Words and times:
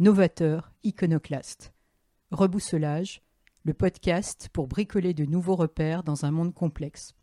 novateurs, 0.00 0.72
iconoclastes. 0.82 1.74
Rebousselage, 2.30 3.20
le 3.64 3.74
podcast 3.74 4.48
pour 4.50 4.66
bricoler 4.66 5.12
de 5.12 5.26
nouveaux 5.26 5.56
repères 5.56 6.04
dans 6.04 6.24
un 6.24 6.30
monde 6.30 6.54
complexe. 6.54 7.14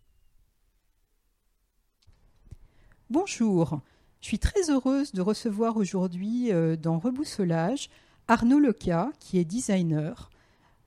Bonjour, 3.10 3.82
je 4.22 4.28
suis 4.28 4.38
très 4.38 4.70
heureuse 4.70 5.12
de 5.12 5.22
recevoir 5.22 5.78
aujourd'hui 5.78 6.52
euh, 6.52 6.76
dans 6.76 7.00
Rebousselage 7.00 7.90
Arnaud 8.28 8.60
Leca, 8.60 9.12
qui 9.20 9.40
est 9.40 9.46
designer. 9.46 10.30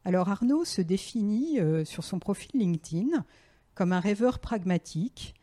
Alors 0.05 0.28
Arnaud 0.28 0.64
se 0.64 0.83
définit 0.83 1.59
euh, 1.59 1.84
sur 1.84 2.05
son 2.05 2.20
profil 2.20 2.52
LinkedIn 2.55 3.25
comme 3.75 3.92
un 3.92 4.00
rêveur 4.00 4.38
pragmatique, 4.38 5.34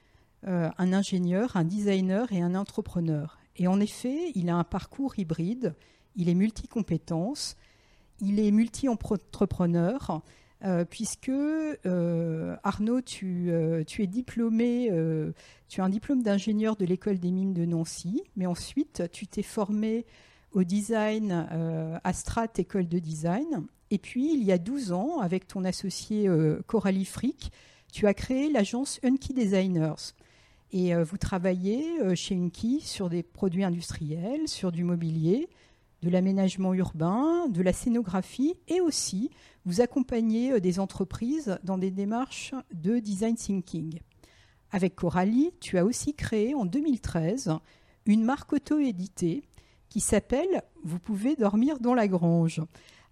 euh, 0.45 0.70
un 0.77 0.93
ingénieur, 0.93 1.57
un 1.57 1.66
designer 1.66 2.32
et 2.32 2.41
un 2.41 2.55
entrepreneur. 2.55 3.38
Et 3.57 3.68
en 3.68 3.82
effet, 3.82 4.32
il 4.34 4.49
a 4.49 4.55
un 4.55 4.63
parcours 4.63 5.20
hybride, 5.20 5.76
il 6.17 6.27
est 6.30 6.35
multicompétence, 6.35 7.55
il 8.20 8.39
est 8.39 8.52
multi-entrepreneur, 8.52 10.21
euh, 10.63 10.85
puisque 10.85 11.29
euh, 11.29 12.55
Arnaud, 12.63 13.01
tu, 13.01 13.51
euh, 13.51 13.84
tu, 13.84 14.01
es 14.01 14.07
diplômé, 14.07 14.91
tu 15.68 15.82
as 15.82 15.84
un 15.84 15.90
diplôme 15.90 16.23
d'ingénieur 16.23 16.76
de 16.76 16.85
l'école 16.85 17.20
des 17.20 17.32
mines 17.32 17.54
de 17.54 17.65
Nancy, 17.65 18.23
mais 18.35 18.48
ensuite 18.48 19.04
tu 19.12 19.27
t'es 19.27 19.43
formé 19.43 20.05
au 20.54 20.63
design 20.63 21.48
à 22.04 22.13
Strat 22.13 22.48
École 22.57 22.88
de 22.88 22.99
Design. 22.99 23.65
Et 23.91 23.99
puis, 23.99 24.34
il 24.34 24.43
y 24.43 24.51
a 24.51 24.57
12 24.57 24.91
ans, 24.91 25.20
avec 25.20 25.48
ton 25.48 25.63
associé 25.63 26.29
Coralie 26.65 27.05
Frick, 27.05 27.51
tu 27.91 28.07
as 28.07 28.13
créé 28.13 28.51
l'agence 28.51 28.99
Unky 29.04 29.34
Designers. 29.34 30.13
Et 30.71 30.95
vous 30.95 31.18
travaillez 31.18 32.15
chez 32.15 32.35
Unky 32.35 32.82
sur 32.82 33.10
des 33.10 33.23
produits 33.23 33.63
industriels, 33.63 34.48
sur 34.48 34.71
du 34.71 34.84
mobilier, 34.84 35.48
de 36.01 36.09
l'aménagement 36.09 36.73
urbain, 36.73 37.48
de 37.49 37.62
la 37.62 37.73
scénographie 37.73 38.55
et 38.67 38.81
aussi 38.81 39.29
vous 39.65 39.81
accompagnez 39.81 40.54
euh, 40.54 40.59
des 40.59 40.79
entreprises 40.79 41.59
dans 41.63 41.77
des 41.77 41.91
démarches 41.91 42.54
de 42.73 42.99
design 42.99 43.35
thinking. 43.35 43.99
Avec 44.71 44.95
Coralie, 44.95 45.51
tu 45.59 45.77
as 45.77 45.85
aussi 45.85 46.13
créé 46.13 46.54
en 46.54 46.65
2013 46.65 47.57
une 48.05 48.23
marque 48.23 48.54
auto-éditée 48.54 49.43
qui 49.89 49.99
s'appelle 49.99 50.63
Vous 50.84 50.99
pouvez 50.99 51.35
dormir 51.35 51.79
dans 51.79 51.93
la 51.93 52.07
grange. 52.07 52.61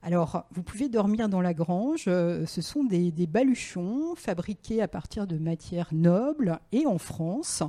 Alors, 0.02 0.46
vous 0.52 0.62
pouvez 0.62 0.88
dormir 0.88 1.30
dans 1.30 1.42
la 1.42 1.54
grange, 1.54 2.06
euh, 2.08 2.46
ce 2.46 2.62
sont 2.62 2.84
des, 2.84 3.12
des 3.12 3.26
baluchons 3.26 4.14
fabriqués 4.16 4.82
à 4.82 4.88
partir 4.88 5.26
de 5.26 5.38
matières 5.38 5.90
nobles 5.94 6.60
et 6.72 6.86
en 6.86 7.00
France 7.00 7.64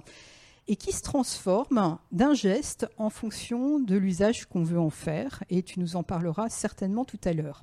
et 0.69 0.77
qui 0.77 0.93
se 0.93 1.03
transforme 1.03 1.99
d'un 2.13 2.35
geste 2.35 2.87
en 2.97 3.11
fonction 3.11 3.79
de 3.79 3.97
l'usage 3.97 4.47
qu'on 4.47 4.65
veut 4.65 4.81
en 4.81 4.91
faire, 4.91 5.45
et 5.49 5.63
tu 5.63 5.81
nous 5.81 5.97
en 5.97 6.03
parleras 6.03 6.49
certainement 6.49 7.05
tout 7.05 7.21
à 7.25 7.33
l'heure. 7.33 7.63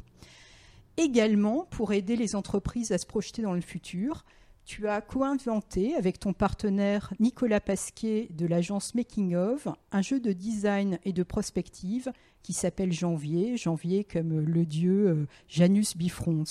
Également, 0.97 1.67
pour 1.71 1.91
aider 1.93 2.15
les 2.15 2.35
entreprises 2.35 2.91
à 2.91 2.97
se 2.97 3.05
projeter 3.05 3.41
dans 3.41 3.53
le 3.53 3.61
futur, 3.61 4.23
tu 4.65 4.87
as 4.87 5.01
co-inventé 5.01 5.95
avec 5.95 6.19
ton 6.19 6.31
partenaire 6.31 7.13
Nicolas 7.19 7.59
Pasquier 7.59 8.29
de 8.31 8.45
l'agence 8.45 8.95
Making 8.95 9.35
of 9.35 9.67
un 9.91 10.01
jeu 10.01 10.19
de 10.19 10.31
design 10.31 10.99
et 11.03 11.11
de 11.11 11.23
prospective 11.23 12.11
qui 12.43 12.53
s'appelle 12.53 12.93
Janvier, 12.93 13.57
Janvier 13.57 14.05
comme 14.05 14.39
le 14.39 14.65
dieu 14.65 15.07
euh, 15.07 15.27
Janus 15.49 15.97
Bifrons. 15.97 16.43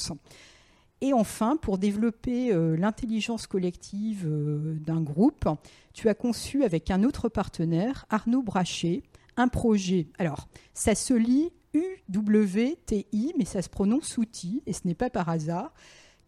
Et 1.03 1.13
enfin, 1.13 1.57
pour 1.57 1.79
développer 1.79 2.53
euh, 2.53 2.77
l'intelligence 2.77 3.49
collective 3.49 4.25
euh, 4.25 4.77
d'un 4.87 5.01
groupe, 5.01 5.49
tu 5.93 6.09
as 6.09 6.15
conçu 6.15 6.63
avec 6.63 6.93
un 6.93 7.03
autre 7.03 7.29
partenaire, 7.29 8.07
Arnaud 8.09 8.43
Brachet, 8.43 9.03
un 9.37 9.49
projet. 9.49 10.07
Alors, 10.19 10.47
ça 10.75 10.95
se 10.95 11.13
lit 11.13 11.51
UWTI, 11.75 13.35
mais 13.37 13.45
ça 13.45 13.63
se 13.63 13.69
prononce 13.69 14.17
outil, 14.17 14.63
et 14.67 14.73
ce 14.73 14.83
n'est 14.85 14.95
pas 14.95 15.11
par 15.11 15.29
hasard, 15.29 15.75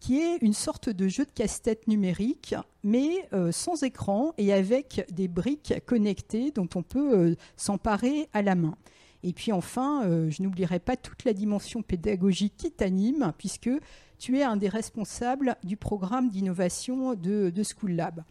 qui 0.01 0.19
est 0.19 0.39
une 0.39 0.53
sorte 0.53 0.89
de 0.89 1.07
jeu 1.07 1.25
de 1.25 1.31
casse-tête 1.31 1.87
numérique, 1.87 2.57
mais 2.83 3.29
euh, 3.33 3.53
sans 3.53 3.85
écran 3.85 4.35
et 4.39 4.53
avec 4.53 5.07
des 5.13 5.29
briques 5.29 5.75
connectées 5.87 6.51
dont 6.51 6.69
on 6.75 6.83
peut 6.83 7.37
s'emparer 7.57 8.29
à 8.33 8.43
la 8.43 8.57
main. 8.57 8.77
Et 9.23 9.33
puis 9.33 9.53
enfin, 9.53 10.03
je 10.29 10.43
n'oublierai 10.43 10.81
pas 10.81 10.97
toute 10.99 11.25
la 11.25 11.33
dimension 11.33 11.81
pédagogique 11.81 12.55
qui 12.59 12.71
t'anime, 12.71 13.33
puisque 13.39 13.71
tu 14.19 14.39
es 14.39 14.43
un 14.43 14.57
des 14.57 14.69
responsables 14.69 15.57
du 15.65 15.77
programme 15.77 16.31
d'innovation 16.31 17.15
de, 17.15 17.53
School 17.63 17.93
Lab. 17.93 18.23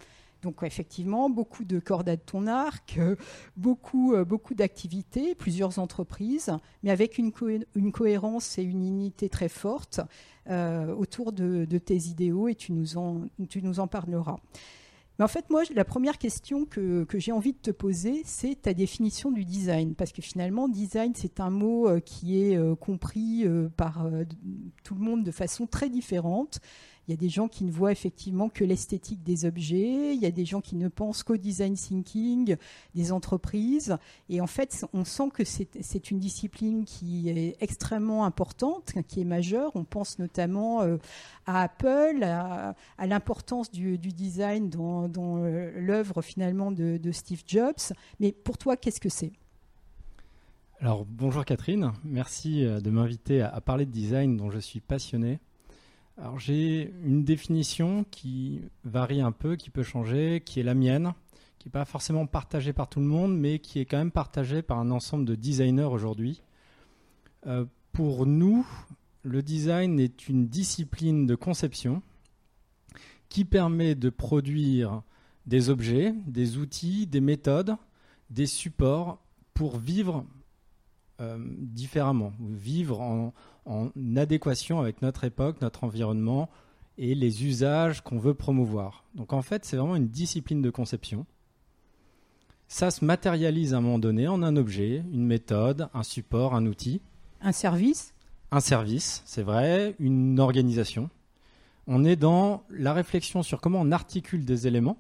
Donc 0.42 0.62
effectivement, 0.64 1.30
beaucoup 1.30 1.64
de 1.64 1.80
cordes 1.80 2.10
à 2.10 2.18
ton 2.18 2.48
arc, 2.48 2.98
euh, 2.98 3.16
beaucoup, 3.56 4.14
euh, 4.14 4.26
beaucoup 4.26 4.54
d'activités, 4.54 5.36
plusieurs 5.36 5.80
entreprises, 5.80 6.52
mais 6.84 6.92
avec 6.92 7.18
une, 7.18 7.32
cohérence 7.32 8.58
et 8.58 8.64
une 8.64 8.86
unité 8.86 9.30
très 9.30 9.48
forte 9.48 10.02
euh, 10.50 10.94
autour 10.94 11.32
de, 11.32 11.66
tes 11.78 11.96
idéaux 11.96 12.50
et 12.50 12.56
tu 12.56 12.74
nous 12.74 12.98
en, 12.98 13.22
tu 13.50 13.62
nous 13.62 13.80
en 13.80 13.88
parleras. 13.88 14.38
Mais 15.18 15.26
en 15.26 15.28
fait, 15.28 15.50
moi, 15.50 15.62
la 15.76 15.86
première 15.86 16.18
question 16.18 16.66
que, 16.66 17.06
j'ai 17.14 17.32
envie 17.32 17.54
de 17.54 17.58
te 17.58 17.72
poser, 17.72 18.24
c'est 18.26 18.64
ta 18.64 18.74
définition 18.74 19.32
du 19.32 19.46
design. 19.46 19.94
Parce 19.94 20.12
que 20.12 20.22
finalement, 20.22 20.68
design, 20.68 21.14
c'est 21.16 21.40
un 21.40 21.52
mot 21.52 21.88
euh, 21.88 22.00
qui 22.00 22.42
est 22.42 22.58
euh, 22.58 22.76
compris 22.76 23.46
euh, 23.46 23.70
par 23.70 24.08
tout 24.84 24.96
le 24.96 25.02
monde 25.02 25.24
de 25.24 25.32
façon 25.32 25.68
très 25.68 25.90
différente. 25.90 26.60
Il 27.08 27.12
y 27.12 27.14
a 27.14 27.18
des 27.18 27.30
gens 27.30 27.50
qui 27.50 27.66
ne 27.66 27.72
voient 27.72 27.92
effectivement 27.92 28.48
que 28.48 28.64
l'esthétique 28.64 29.24
des 29.24 29.44
objets, 29.44 30.16
il 30.16 30.22
y 30.22 30.26
a 30.26 30.32
des 30.32 30.46
gens 30.46 30.62
qui 30.62 30.78
ne 30.78 30.88
pensent 30.88 31.24
qu'au 31.24 31.36
design 31.36 31.74
thinking 31.74 32.56
des 32.96 33.12
entreprises. 33.12 33.98
Et 34.30 34.40
en 34.40 34.48
fait, 34.48 34.86
on 34.94 35.04
sent 35.04 35.30
que 35.34 35.44
c'est 35.44 36.12
une 36.12 36.20
discipline 36.20 36.86
qui 36.86 37.30
est 37.30 37.58
extrêmement 37.60 38.24
importante, 38.24 38.94
qui 39.08 39.20
est 39.20 39.26
majeure. 39.26 39.72
On 39.76 39.84
pense 39.84 40.18
notamment 40.18 40.82
euh, 40.82 40.98
à 41.46 41.64
Apple, 41.64 42.24
à, 42.24 42.76
l'importance 43.06 43.70
du, 43.70 43.98
design 43.98 44.70
dans, 44.70 45.10
euh, 45.18 45.72
l'œuvre 45.76 46.22
finalement 46.22 46.72
de, 46.72 47.12
Steve 47.12 47.44
Jobs. 47.46 47.94
Mais 48.22 48.32
pour 48.32 48.58
toi, 48.58 48.78
qu'est-ce 48.78 49.02
que 49.02 49.10
c'est? 49.10 49.34
Alors 50.80 51.06
bonjour 51.06 51.46
Catherine, 51.46 51.94
merci 52.04 52.66
euh, 52.66 52.82
de 52.82 52.90
m'inviter 52.90 53.42
à 53.42 53.62
parler 53.62 53.86
de 53.86 53.92
design 53.92 54.36
dont 54.36 54.52
je 54.52 54.60
suis 54.60 54.82
passionné. 54.82 55.40
Alors 56.18 56.40
j'ai 56.40 56.94
une 57.04 57.24
définition 57.24 58.06
qui 58.12 58.62
varie 58.84 59.22
un 59.22 59.32
peu, 59.32 59.56
qui 59.56 59.70
peut 59.70 59.84
changer, 59.84 60.42
qui 60.46 60.60
est 60.60 60.64
la 60.64 60.76
mienne, 60.76 61.14
qui 61.58 61.68
n'est 61.68 61.72
pas 61.72 61.86
forcément 61.86 62.28
partagée 62.28 62.74
par 62.74 62.88
tout 62.88 63.00
le 63.00 63.06
monde, 63.06 63.38
mais 63.38 63.60
qui 63.60 63.80
est 63.80 63.86
quand 63.86 63.98
même 63.98 64.12
partagée 64.12 64.62
par 64.62 64.78
un 64.78 64.92
ensemble 64.92 65.26
de 65.26 65.36
designers 65.36 65.84
aujourd'hui. 65.84 66.42
Euh, 67.48 67.66
pour 67.92 68.26
nous, 68.26 68.68
le 69.24 69.42
design 69.42 70.00
est 70.00 70.28
une 70.28 70.48
discipline 70.48 71.26
de 71.26 71.36
conception 71.36 72.02
qui 73.30 73.46
permet 73.46 73.96
de 73.96 74.10
produire 74.10 75.02
des 75.48 75.70
objets, 75.70 76.14
des 76.28 76.58
outils, 76.58 77.08
des 77.08 77.22
méthodes, 77.22 77.76
des 78.30 78.46
supports 78.46 79.20
pour 79.54 79.78
vivre 79.78 80.26
euh, 81.22 81.38
différemment, 81.60 82.34
vivre 82.40 83.02
en, 83.02 83.34
en 83.66 83.90
adéquation 84.16 84.80
avec 84.80 85.02
notre 85.02 85.24
époque, 85.24 85.62
notre 85.62 85.84
environnement 85.84 86.50
et 86.98 87.16
les 87.16 87.46
usages 87.46 88.02
qu'on 88.02 88.20
veut 88.20 88.34
promouvoir. 88.34 89.04
Donc 89.16 89.34
en 89.34 89.42
fait, 89.42 89.66
c'est 89.66 89.78
vraiment 89.78 89.96
une 89.96 90.10
discipline 90.10 90.62
de 90.62 90.70
conception. 90.70 91.26
Ça 92.68 92.92
se 92.92 93.06
matérialise 93.06 93.74
à 93.74 93.78
un 93.78 93.82
moment 93.82 94.00
donné 94.00 94.28
en 94.28 94.42
un 94.44 94.56
objet, 94.56 95.04
une 95.12 95.26
méthode, 95.26 95.90
un 95.94 96.04
support, 96.04 96.56
un 96.56 96.66
outil. 96.66 97.02
Un 97.42 97.52
service? 97.52 98.14
Un 98.52 98.60
service, 98.60 99.24
c'est 99.26 99.44
vrai, 99.44 99.96
une 100.00 100.40
organisation. 100.40 101.10
On 101.88 102.06
est 102.06 102.16
dans 102.16 102.64
la 102.70 102.94
réflexion 102.94 103.44
sur 103.44 103.62
comment 103.62 103.82
on 103.82 103.92
articule 103.92 104.46
des 104.46 104.68
éléments, 104.68 104.98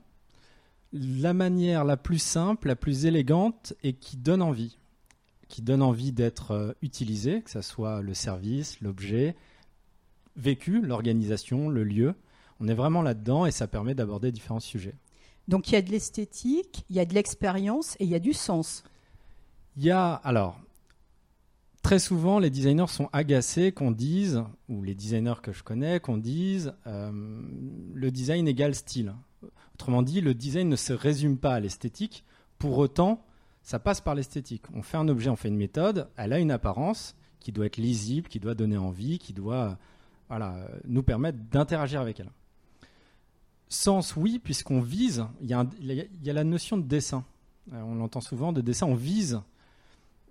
la 0.92 1.33
manière 1.33 1.86
la 1.86 1.98
plus 1.98 2.19
simple, 2.19 2.68
la 2.68 2.75
plus 2.75 3.06
élégante 3.06 3.74
et 3.83 3.94
qui 3.94 4.18
donne 4.18 4.42
envie 4.42 4.77
qui 5.53 5.61
donne 5.61 5.83
envie 5.83 6.11
d'être 6.11 6.50
euh, 6.50 6.71
utilisé, 6.81 7.44
que 7.44 7.51
ce 7.51 7.61
soit 7.61 8.01
le 8.01 8.15
service, 8.15 8.81
l'objet, 8.81 9.35
vécu, 10.35 10.81
l'organisation, 10.81 11.69
le 11.69 11.83
lieu. 11.83 12.15
On 12.59 12.67
est 12.67 12.73
vraiment 12.73 13.03
là-dedans 13.03 13.45
et 13.45 13.51
ça 13.51 13.67
permet 13.67 13.94
d'aborder 13.94 14.31
différents 14.31 14.59
sujets. 14.59 14.95
Donc 15.47 15.67
il 15.67 15.73
y 15.73 15.75
a 15.75 15.83
de 15.83 15.91
l'esthétique, 15.91 16.85
il 16.89 16.95
y 16.95 17.00
a 17.00 17.05
de 17.05 17.13
l'expérience 17.13 17.95
et 18.00 18.05
il 18.05 18.09
y 18.09 18.15
a 18.15 18.19
du 18.19 18.33
sens. 18.33 18.83
Il 19.77 19.83
y 19.83 19.91
a, 19.91 20.13
alors, 20.15 20.59
très 21.83 22.00
souvent, 22.00 22.39
les 22.39 22.50
designers 22.50 22.88
sont 22.88 23.09
agacés 23.13 23.71
qu'on 23.71 23.91
dise, 23.91 24.44
ou 24.69 24.81
les 24.81 24.95
designers 24.95 25.39
que 25.44 25.51
je 25.51 25.61
connais, 25.61 26.00
qu'on 26.00 26.17
dise 26.17 26.73
euh, 26.88 27.11
le 27.94 28.09
design 28.09 28.47
égale 28.47 28.73
style. 28.73 29.13
Autrement 29.75 30.01
dit, 30.01 30.19
le 30.19 30.33
design 30.33 30.67
ne 30.67 30.75
se 30.75 30.94
résume 30.94 31.38
pas 31.38 31.53
à 31.53 31.59
l'esthétique. 31.59 32.25
Pour 32.57 32.79
autant, 32.79 33.23
ça 33.63 33.80
passe 33.80 34.01
par 34.01 34.13
l'esthétique. 34.13 34.63
On 34.74 34.83
fait 34.83 34.98
un 34.98 35.07
objet, 35.07 35.30
on 35.30 35.36
fait 35.36 35.48
une 35.48 35.57
méthode, 35.57 36.10
elle 36.18 36.33
a 36.33 36.39
une 36.39 36.51
apparence 36.51 37.15
qui 37.39 37.51
doit 37.51 37.65
être 37.65 37.77
lisible, 37.77 38.27
qui 38.27 38.39
doit 38.39 38.56
donner 38.56 38.77
envie, 38.77 39.19
qui 39.19 39.33
doit 39.33 39.77
voilà, 40.30 40.68
nous 40.86 41.04
permettre 41.04 41.39
d'interagir 41.51 42.01
avec 42.01 42.19
elle. 42.19 42.30
Sens, 43.69 44.15
oui, 44.15 44.39
puisqu'on 44.39 44.81
vise, 44.81 45.25
il 45.42 45.50
y, 45.50 45.54
a 45.54 46.33
la 46.33 46.44
notion 46.44 46.77
de 46.77 46.83
dessin. 46.83 47.25
Euh, 47.71 47.81
on 47.81 47.95
l'entend 47.95 48.21
souvent, 48.21 48.54
de 48.54 48.62
dessin, 48.62 48.86
on 48.86 48.95
vise. 48.95 49.42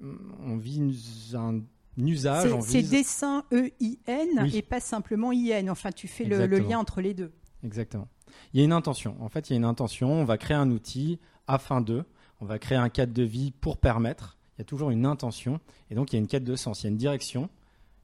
On 0.01 0.57
vise 0.57 1.35
un, 1.35 1.61
usage. 1.97 2.55
C'est 2.63 2.83
dessin 2.83 3.45
E-I-N 3.53 4.49
et 4.53 4.63
pas 4.63 4.81
simplement 4.81 5.33
I-N. 5.33 5.71
Enfin, 5.71 5.91
tu 5.91 6.09
fais 6.09 6.25
le, 6.25 6.47
lien 6.47 6.79
entre 6.79 7.01
les 7.01 7.15
deux. 7.15 7.33
Exactement. 7.65 8.09
Il 8.53 8.61
y 8.61 8.63
a 8.63 8.65
une 8.65 8.73
intention. 8.73 9.17
En 9.21 9.29
fait, 9.29 9.49
il 9.49 9.53
y 9.53 9.55
a 9.55 9.59
une 9.59 9.65
intention. 9.65 10.13
On 10.13 10.25
va 10.25 10.39
créer 10.39 10.57
un 10.57 10.71
outil 10.71 11.19
afin 11.47 11.81
de. 11.81 12.05
On 12.43 12.45
va 12.45 12.59
créer 12.59 12.77
un 12.77 12.89
cadre 12.89 13.13
de 13.13 13.23
vie 13.23 13.53
pour 13.53 13.77
permettre. 13.77 14.37
Il 14.57 14.59
y 14.59 14.63
a 14.63 14.65
toujours 14.65 14.91
une 14.91 15.07
intention. 15.07 15.61
Et 15.91 15.95
donc, 15.95 16.13
il 16.13 16.17
y 16.17 16.19
a 16.19 16.19
une 16.19 16.27
quête 16.27 16.43
de 16.43 16.57
sens. 16.57 16.83
Il 16.83 16.87
y 16.87 16.87
a 16.89 16.91
une 16.91 16.97
direction. 16.97 17.49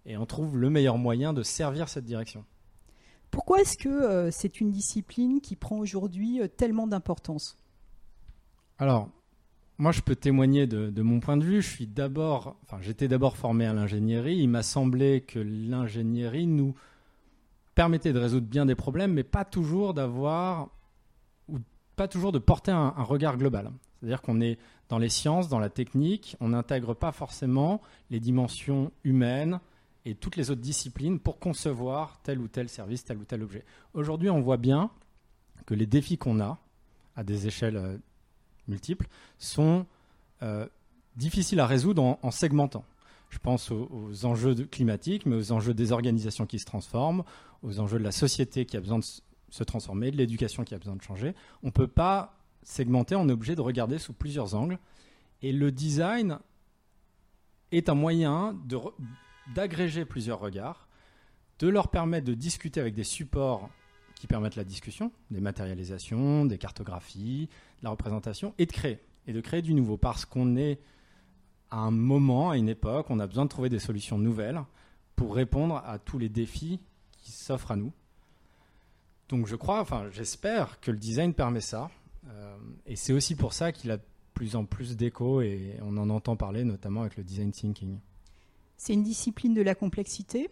Et 0.06 0.16
on 0.16 0.26
trouve 0.26 0.56
le 0.56 0.70
meilleur 0.70 0.96
moyen 0.96 1.32
de 1.32 1.42
servir 1.42 1.88
cette 1.88 2.04
direction. 2.04 2.44
Pourquoi 3.32 3.60
est-ce 3.60 3.76
que 3.76 3.88
euh, 3.88 4.30
c'est 4.30 4.60
une 4.60 4.70
discipline 4.70 5.40
qui 5.40 5.56
prend 5.56 5.78
aujourd'hui 5.78 6.40
euh, 6.40 6.46
tellement 6.46 6.86
d'importance? 6.86 7.56
Alors, 8.78 9.08
moi, 9.76 9.90
je 9.90 10.02
peux 10.02 10.14
témoigner 10.14 10.68
de, 10.68 11.02
mon 11.02 11.18
point 11.18 11.36
de 11.36 11.44
vue. 11.44 11.60
Je 11.60 11.68
suis 11.68 11.88
d'abord, 11.88 12.54
enfin, 12.62 12.78
j'étais 12.80 13.08
d'abord 13.08 13.36
formé 13.36 13.66
à 13.66 13.72
l'ingénierie. 13.72 14.36
Il 14.36 14.48
m'a 14.48 14.62
semblé 14.62 15.20
que 15.20 15.40
l'ingénierie 15.40 16.46
nous 16.46 16.76
permettait 17.74 18.12
de 18.12 18.20
résoudre 18.20 18.46
bien 18.46 18.66
des 18.66 18.76
problèmes, 18.76 19.14
mais 19.14 19.24
pas 19.24 19.44
toujours 19.44 19.94
d'avoir 19.94 20.70
ou 21.48 21.58
pas 21.96 22.06
toujours 22.06 22.30
de 22.30 22.38
porter 22.38 22.70
un, 22.70 22.94
un 22.96 23.02
regard 23.02 23.36
global. 23.36 23.72
C'est-à-dire 24.00 24.22
qu'on 24.22 24.40
est 24.40 24.58
dans 24.88 24.98
les 24.98 25.08
sciences, 25.08 25.48
dans 25.48 25.58
la 25.58 25.68
technique, 25.68 26.36
on 26.40 26.50
n'intègre 26.50 26.94
pas 26.94 27.12
forcément 27.12 27.80
les 28.10 28.20
dimensions 28.20 28.92
humaines, 29.04 29.60
et 30.08 30.14
toutes 30.14 30.36
les 30.36 30.50
autres 30.50 30.62
disciplines 30.62 31.18
pour 31.18 31.38
concevoir 31.38 32.18
tel 32.22 32.38
ou 32.38 32.48
tel 32.48 32.68
service, 32.68 33.04
tel 33.04 33.18
ou 33.18 33.24
tel 33.24 33.42
objet. 33.42 33.64
Aujourd'hui, 33.92 34.30
on 34.30 34.40
voit 34.40 34.56
bien 34.56 34.90
que 35.66 35.74
les 35.74 35.86
défis 35.86 36.16
qu'on 36.16 36.40
a, 36.40 36.58
à 37.14 37.24
des 37.24 37.46
échelles 37.46 37.76
euh, 37.76 37.98
multiples, 38.68 39.06
sont 39.38 39.84
euh, 40.42 40.66
difficiles 41.16 41.60
à 41.60 41.66
résoudre 41.66 42.18
en, 42.22 42.30
segmentant. 42.30 42.84
Je 43.28 43.38
pense 43.38 43.70
aux, 43.70 44.24
enjeux 44.24 44.54
climatiques, 44.54 45.26
mais 45.26 45.36
aux 45.36 45.52
enjeux 45.52 45.74
des 45.74 45.92
organisations 45.92 46.46
qui 46.46 46.58
se 46.58 46.64
transforment, 46.64 47.22
aux 47.62 47.78
enjeux 47.78 47.98
de 47.98 48.04
la 48.04 48.12
société 48.12 48.64
qui 48.64 48.78
a 48.78 48.80
besoin 48.80 49.00
de 49.00 49.04
se 49.50 49.64
transformer, 49.64 50.10
de 50.10 50.16
l'éducation 50.16 50.64
qui 50.64 50.74
a 50.74 50.78
besoin 50.78 50.96
de 50.96 51.02
changer. 51.02 51.34
On 51.62 51.66
ne 51.66 51.72
peut 51.72 51.86
pas 51.86 52.37
segmenter, 52.68 53.16
on 53.16 53.28
est 53.28 53.32
obligé 53.32 53.56
de 53.56 53.60
regarder 53.60 53.98
sous 53.98 54.12
plusieurs 54.12 54.54
angles. 54.54 54.78
Et 55.42 55.52
le 55.52 55.72
design 55.72 56.38
est 57.72 57.88
un 57.88 57.94
moyen 57.94 58.56
d'agréger 59.54 60.04
plusieurs 60.04 60.40
regards, 60.40 60.88
de 61.58 61.68
leur 61.68 61.88
permettre 61.88 62.26
de 62.26 62.34
discuter 62.34 62.80
avec 62.80 62.94
des 62.94 63.04
supports 63.04 63.68
qui 64.14 64.26
permettent 64.26 64.56
la 64.56 64.64
discussion, 64.64 65.12
des 65.30 65.40
matérialisations, 65.40 66.44
des 66.44 66.58
cartographies, 66.58 67.48
de 67.80 67.84
la 67.84 67.90
représentation, 67.90 68.54
et 68.58 68.66
de 68.66 68.72
créer, 68.72 69.00
et 69.26 69.32
de 69.32 69.40
créer 69.40 69.62
du 69.62 69.74
nouveau, 69.74 69.96
parce 69.96 70.24
qu'on 70.24 70.56
est 70.56 70.80
à 71.70 71.78
un 71.78 71.90
moment, 71.90 72.50
à 72.50 72.56
une 72.56 72.68
époque, 72.68 73.06
on 73.10 73.20
a 73.20 73.26
besoin 73.26 73.44
de 73.44 73.50
trouver 73.50 73.68
des 73.68 73.78
solutions 73.78 74.18
nouvelles 74.18 74.60
pour 75.16 75.34
répondre 75.34 75.76
à 75.84 75.98
tous 75.98 76.18
les 76.18 76.28
défis 76.28 76.80
qui 77.18 77.32
s'offrent 77.32 77.72
à 77.72 77.76
nous. 77.76 77.92
Donc 79.28 79.46
je 79.46 79.56
crois, 79.56 79.80
enfin 79.80 80.08
j'espère 80.10 80.80
que 80.80 80.90
le 80.90 80.96
design 80.96 81.34
permet 81.34 81.60
ça, 81.60 81.90
et 82.86 82.96
c'est 82.96 83.12
aussi 83.12 83.34
pour 83.34 83.52
ça 83.52 83.72
qu'il 83.72 83.90
a 83.90 83.96
de 83.96 84.02
plus 84.34 84.56
en 84.56 84.64
plus 84.64 84.96
d'écho, 84.96 85.40
et 85.40 85.76
on 85.82 85.96
en 85.96 86.10
entend 86.10 86.36
parler 86.36 86.64
notamment 86.64 87.02
avec 87.02 87.16
le 87.16 87.24
design 87.24 87.50
thinking. 87.50 87.98
C'est 88.76 88.92
une 88.92 89.02
discipline 89.02 89.54
de 89.54 89.62
la 89.62 89.74
complexité? 89.74 90.48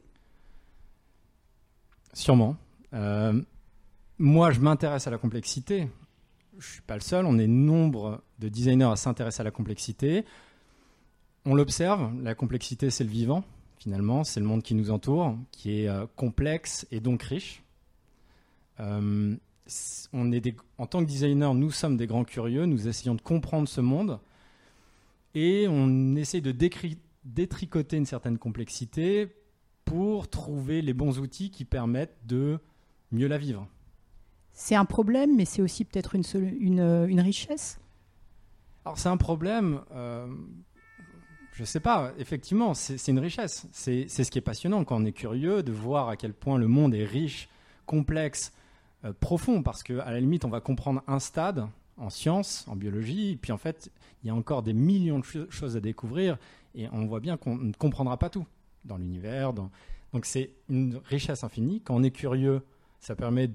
Sûrement. 2.13 2.57
Euh, 2.93 3.41
moi, 4.19 4.51
je 4.51 4.59
m'intéresse 4.59 5.07
à 5.07 5.11
la 5.11 5.19
complexité. 5.19 5.89
Je 6.59 6.67
ne 6.67 6.73
suis 6.73 6.83
pas 6.83 6.95
le 6.95 7.01
seul. 7.03 7.25
On 7.27 7.39
est 7.39 7.47
nombre 7.47 8.23
de 8.39 8.49
designers 8.49 8.91
à 8.91 8.97
s'intéresser 8.97 9.43
à 9.43 9.45
la 9.45 9.51
complexité. 9.51 10.25
On 11.45 11.55
l'observe. 11.55 12.13
La 12.23 12.35
complexité, 12.35 12.91
c'est 12.91 13.05
le 13.05 13.11
vivant, 13.11 13.45
finalement. 13.79 14.25
C'est 14.25 14.41
le 14.41 14.47
monde 14.47 14.63
qui 14.63 14.75
nous 14.75 14.91
entoure, 14.91 15.37
qui 15.53 15.83
est 15.83 15.89
euh, 15.89 16.07
complexe 16.17 16.87
et 16.91 16.99
donc 16.99 17.23
riche. 17.23 17.63
Euh, 18.81 19.37
on 20.13 20.33
est 20.33 20.55
en 20.79 20.87
tant 20.87 21.01
que 21.01 21.09
designer, 21.09 21.55
nous 21.55 21.71
sommes 21.71 21.97
des 21.97 22.07
grands 22.07 22.25
curieux. 22.25 22.67
Nous 22.67 22.89
essayons 22.89 23.15
de 23.15 23.21
comprendre 23.21 23.69
ce 23.69 23.81
monde. 23.81 24.21
Et 25.35 25.67
on 25.69 26.17
essaie 26.17 26.41
de 26.41 26.53
détricoter 27.25 27.97
une 27.97 28.07
certaine 28.07 28.39
complexité 28.39 29.29
pour 29.85 30.29
trouver 30.29 30.83
les 30.83 30.95
bons 30.95 31.19
outils 31.19 31.51
qui 31.51 31.65
permettent 31.65 32.17
de 32.27 32.59
mieux 33.13 33.29
la 33.29 33.39
vivre. 33.39 33.69
C'est 34.53 34.75
un 34.75 34.85
problème, 34.85 35.37
mais 35.37 35.45
c'est 35.45 35.63
aussi 35.63 35.85
peut-être 35.85 36.15
une, 36.15 36.25
une, 36.59 36.81
euh, 36.81 37.07
une, 37.07 37.21
richesse? 37.21 37.79
Alors 38.85 38.99
c'est 38.99 39.11
un 39.11 39.19
problème, 39.19 39.83
euh, 39.93 40.27
je 41.53 41.63
ne 41.63 41.67
sais 41.67 41.81
pas, 41.81 42.13
effectivement, 42.19 42.73
c'est 42.73 43.09
une 43.09 43.19
richesse. 43.19 43.67
C'est 43.73 44.09
ce 44.09 44.31
qui 44.31 44.39
est 44.39 44.43
passionnant 44.43 44.85
quand 44.85 44.97
on 44.97 45.05
est 45.05 45.13
curieux 45.13 45.63
de 45.63 45.73
voir 45.73 46.09
à 46.09 46.17
quel 46.17 46.33
point 46.33 46.57
le 46.59 46.69
monde 46.69 46.95
est 46.95 47.05
riche, 47.05 47.49
complexe, 47.85 48.53
euh, 49.05 49.13
profond, 49.13 49.63
parce 49.63 49.83
qu'à 49.83 50.11
la 50.11 50.21
limite, 50.21 50.45
on 50.45 50.51
va 50.51 50.61
comprendre 50.61 51.03
un 51.07 51.19
stade 51.19 51.67
en 51.97 52.11
sciences, 52.11 52.67
en 52.69 52.77
biologie, 52.77 53.33
et 53.33 53.37
puis 53.37 53.53
en 53.53 53.59
fait, 53.59 53.91
il 54.23 54.27
y 54.27 54.31
a 54.31 54.35
encore 54.35 54.63
des 54.63 54.73
millions 54.73 55.19
de 55.19 55.25
choses 55.51 55.77
à 55.77 55.81
découvrir, 55.81 56.39
et 56.75 56.89
on 56.93 57.07
voit 57.07 57.21
bien 57.21 57.37
qu'on 57.37 57.57
ne 57.57 57.73
comprendra 57.73 58.19
pas 58.19 58.29
tout 58.29 58.47
dans 58.85 58.99
l'univers. 58.99 59.53
Donc 59.53 60.25
c'est 60.25 60.53
une 60.69 61.01
richesse 61.05 61.45
infinie. 61.45 61.81
Quand 61.81 61.95
on 61.95 62.03
est 62.03 62.11
curieux, 62.11 62.63
ça 63.01 63.15
permet 63.15 63.49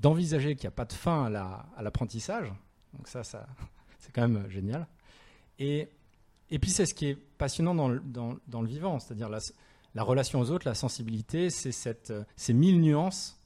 d'envisager 0.00 0.54
qu'il 0.54 0.64
n'y 0.64 0.68
a 0.68 0.76
pas 0.76 0.84
de 0.84 0.92
fin 0.92 1.26
à 1.26 1.82
l'apprentissage. 1.82 2.52
Donc 2.94 3.08
ça, 3.08 3.24
ça 3.24 3.46
c'est 3.98 4.12
quand 4.12 4.28
même 4.28 4.48
génial. 4.48 4.86
Et, 5.58 5.88
et 6.50 6.58
puis 6.58 6.70
c'est 6.70 6.86
ce 6.86 6.94
qui 6.94 7.06
est 7.06 7.14
passionnant 7.14 7.74
dans 7.74 7.88
le, 7.88 8.00
dans, 8.00 8.60
le 8.60 8.68
vivant, 8.68 8.98
c'est-à-dire 8.98 9.28
la, 9.28 9.38
la, 9.94 10.02
relation 10.02 10.40
aux 10.40 10.50
autres, 10.50 10.68
la 10.68 10.74
sensibilité, 10.74 11.50
c'est 11.50 11.72
ces 11.72 12.54
mille 12.54 12.80
nuances, 12.80 13.40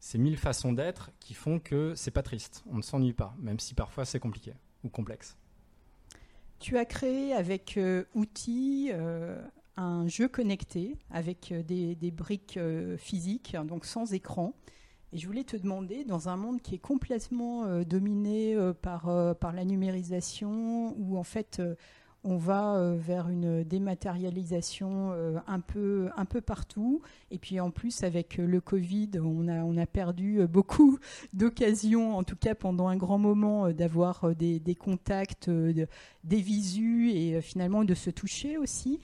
ces 0.00 0.16
mille 0.18 0.38
façons 0.38 0.72
d'être 0.72 1.10
qui 1.20 1.34
font 1.34 1.60
que 1.60 1.94
c'est 1.94 2.10
pas 2.10 2.22
triste, 2.22 2.64
on 2.70 2.78
ne 2.78 2.82
s'ennuie 2.82 3.12
pas, 3.12 3.36
même 3.38 3.60
si 3.60 3.74
parfois 3.74 4.06
c'est 4.06 4.18
compliqué 4.18 4.54
ou 4.82 4.88
complexe. 4.88 5.36
Tu 6.58 6.76
as 6.76 6.84
créé 6.84 7.32
avec 7.32 7.76
euh, 7.76 8.04
outils 8.14 8.90
euh, 8.92 9.40
un 9.76 10.08
jeu 10.08 10.28
connecté 10.28 10.96
avec 11.10 11.52
euh, 11.52 11.62
des, 11.62 12.10
briques 12.10 12.58
physiques, 12.96 13.56
donc 13.66 13.84
sans 13.84 14.12
écran. 14.12 14.54
Et 15.12 15.18
je 15.18 15.26
voulais 15.26 15.44
te 15.44 15.56
demander, 15.56 16.04
dans 16.04 16.28
un 16.28 16.36
monde 16.36 16.62
qui 16.62 16.76
est 16.76 16.78
complètement 16.78 17.82
dominé 17.82 18.56
par, 18.80 19.34
par 19.40 19.52
la 19.52 19.64
numérisation, 19.64 20.94
où 20.96 21.18
en 21.18 21.24
fait 21.24 21.60
on 22.22 22.36
va 22.36 22.76
euh, 22.76 22.96
vers 22.98 23.28
une 23.28 23.64
dématérialisation 23.64 25.12
euh, 25.12 25.38
un, 25.46 25.60
peu, 25.60 26.10
un 26.16 26.24
peu 26.24 26.40
partout. 26.40 27.02
Et 27.30 27.38
puis 27.38 27.60
en 27.60 27.70
plus, 27.70 28.02
avec 28.02 28.38
euh, 28.38 28.46
le 28.46 28.60
Covid, 28.60 29.10
on 29.22 29.48
a, 29.48 29.62
on 29.62 29.76
a 29.76 29.86
perdu 29.86 30.46
beaucoup 30.46 30.98
d'occasions, 31.32 32.16
en 32.16 32.22
tout 32.22 32.36
cas 32.36 32.54
pendant 32.54 32.88
un 32.88 32.96
grand 32.96 33.18
moment, 33.18 33.70
d'avoir 33.70 34.34
des, 34.34 34.60
contacts, 34.78 35.50
des 35.50 36.40
visus 36.40 37.10
et 37.10 37.40
finalement 37.40 37.84
de 37.84 37.94
se 37.94 38.10
toucher 38.10 38.56
aussi. 38.58 39.00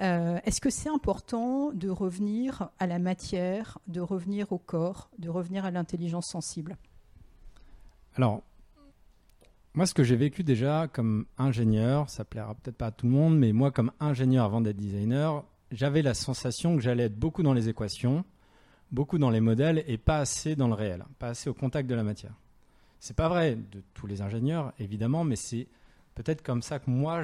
Est-ce 0.00 0.60
que 0.60 0.70
c'est 0.70 0.88
important 0.88 1.72
de 1.72 1.88
revenir 1.88 2.70
à 2.78 2.86
la 2.86 3.00
matière, 3.00 3.78
de 3.88 4.00
revenir 4.00 4.52
au 4.52 4.58
corps, 4.58 5.10
de 5.18 5.28
revenir 5.28 5.64
à 5.64 5.72
l'intelligence 5.72 6.26
sensible? 6.28 6.76
Alors, 8.14 8.42
moi, 9.78 9.86
ce 9.86 9.94
que 9.94 10.02
j'ai 10.02 10.16
vécu 10.16 10.42
déjà 10.42 10.88
comme 10.92 11.26
ingénieur, 11.38 12.10
ça 12.10 12.24
plaira 12.24 12.52
peut-être 12.56 12.76
pas 12.76 12.86
à 12.86 12.90
tout 12.90 13.06
le 13.06 13.12
monde, 13.12 13.38
mais 13.38 13.52
moi, 13.52 13.70
comme 13.70 13.92
ingénieur 14.00 14.44
avant 14.44 14.60
d'être 14.60 14.76
designer, 14.76 15.44
j'avais 15.70 16.02
la 16.02 16.14
sensation 16.14 16.74
que 16.74 16.82
j'allais 16.82 17.04
être 17.04 17.16
beaucoup 17.16 17.44
dans 17.44 17.52
les 17.52 17.68
équations, 17.68 18.24
beaucoup 18.90 19.18
dans 19.18 19.30
les 19.30 19.38
modèles 19.38 19.84
et 19.86 19.96
pas 19.96 20.18
assez 20.18 20.56
dans 20.56 20.66
le 20.66 20.74
réel, 20.74 21.04
pas 21.20 21.28
assez 21.28 21.48
au 21.48 21.54
contact 21.54 21.88
de 21.88 21.94
la 21.94 22.02
matière. 22.02 22.32
C'est 22.98 23.14
pas 23.14 23.28
vrai 23.28 23.54
de 23.54 23.80
tous 23.94 24.08
les 24.08 24.20
ingénieurs, 24.20 24.72
évidemment, 24.80 25.22
mais 25.22 25.36
c'est 25.36 25.68
peut-être 26.16 26.42
comme 26.42 26.60
ça 26.60 26.80
que 26.80 26.90
moi, 26.90 27.22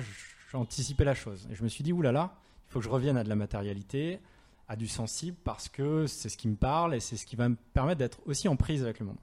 j'anticipais 0.52 1.04
la 1.04 1.16
chose. 1.16 1.49
Et 1.50 1.56
je 1.56 1.64
me 1.64 1.68
suis 1.68 1.82
dit, 1.82 1.92
oulala, 1.92 2.37
il 2.68 2.73
faut 2.73 2.78
que 2.78 2.84
je 2.84 2.90
revienne 2.90 3.16
à 3.16 3.25
de 3.25 3.28
la 3.28 3.34
matérialité, 3.34 4.20
à 4.68 4.76
du 4.76 4.87
sensible, 4.87 5.37
parce 5.42 5.68
que 5.68 6.06
c'est 6.06 6.28
ce 6.28 6.37
qui 6.37 6.46
me 6.46 6.54
parle 6.54 6.94
et 6.94 7.00
c'est 7.00 7.16
ce 7.16 7.26
qui 7.26 7.34
va 7.34 7.49
me 7.49 7.56
permettre 7.73 7.99
d'être 7.99 8.20
aussi 8.26 8.46
en 8.46 8.54
prise 8.54 8.84
avec 8.84 9.00
le 9.00 9.06
monde. 9.06 9.18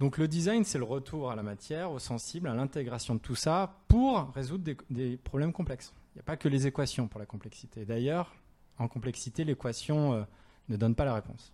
Donc 0.00 0.16
le 0.16 0.26
design, 0.26 0.64
c'est 0.64 0.78
le 0.78 0.84
retour 0.84 1.30
à 1.30 1.36
la 1.36 1.42
matière, 1.42 1.92
au 1.92 1.98
sensible, 1.98 2.48
à 2.48 2.54
l'intégration 2.54 3.14
de 3.14 3.20
tout 3.20 3.34
ça 3.36 3.76
pour 3.86 4.32
résoudre 4.34 4.74
des, 4.88 5.16
problèmes 5.18 5.52
complexes. 5.52 5.92
Il 6.14 6.16
n'y 6.16 6.20
a 6.20 6.24
pas 6.24 6.38
que 6.38 6.48
les 6.48 6.66
équations 6.66 7.06
pour 7.06 7.20
la 7.20 7.26
complexité. 7.26 7.84
D'ailleurs, 7.84 8.34
en 8.78 8.88
complexité, 8.88 9.44
l'équation 9.44 10.26
ne 10.70 10.76
donne 10.76 10.94
pas 10.94 11.04
la 11.04 11.14
réponse. 11.14 11.52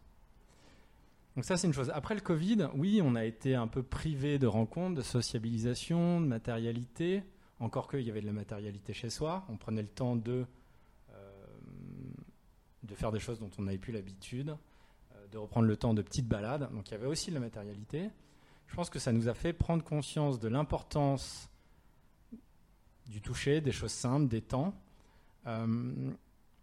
Donc 1.34 1.44
ça, 1.44 1.56
c'est 1.56 1.66
une 1.66 1.74
chose. 1.74 1.90
Après 1.92 2.14
le 2.14 2.20
Covid, 2.20 2.68
oui, 2.74 3.00
on 3.04 3.14
a 3.14 3.24
été 3.24 3.54
un 3.54 3.66
peu 3.66 3.82
privé 3.82 4.38
de 4.38 4.46
rencontres, 4.46 4.94
de 4.94 5.02
sociabilisation, 5.02 6.20
de 6.20 6.26
matérialité. 6.26 7.24
Encore 7.58 7.88
qu'il 7.88 8.02
y 8.02 8.10
avait 8.10 8.22
de 8.22 8.26
la 8.26 8.32
matérialité 8.32 8.94
chez 8.94 9.10
soi. 9.10 9.44
On 9.48 9.56
prenait 9.56 9.82
le 9.82 9.88
temps 9.88 10.16
de, 10.16 10.46
euh, 11.10 11.46
de 12.84 12.94
faire 12.94 13.12
des 13.12 13.18
choses 13.18 13.38
dont 13.38 13.50
on 13.58 13.62
n'avait 13.62 13.76
plus 13.76 13.92
l'habitude, 13.92 14.56
euh, 15.14 15.26
de 15.28 15.36
reprendre 15.36 15.66
le 15.66 15.76
temps 15.76 15.94
de 15.94 16.02
petites 16.02 16.28
balades. 16.28 16.72
Donc 16.72 16.88
il 16.88 16.92
y 16.92 16.94
avait 16.94 17.06
aussi 17.06 17.30
de 17.30 17.34
la 17.34 17.40
matérialité. 17.40 18.10
Je 18.66 18.74
pense 18.74 18.90
que 18.90 18.98
ça 18.98 19.12
nous 19.12 19.28
a 19.28 19.34
fait 19.34 19.52
prendre 19.52 19.82
conscience 19.82 20.38
de 20.38 20.48
l'importance 20.48 21.48
du 23.06 23.20
toucher, 23.20 23.60
des 23.60 23.72
choses 23.72 23.92
simples, 23.92 24.28
des 24.28 24.42
temps. 24.42 24.74
Euh, 25.46 26.10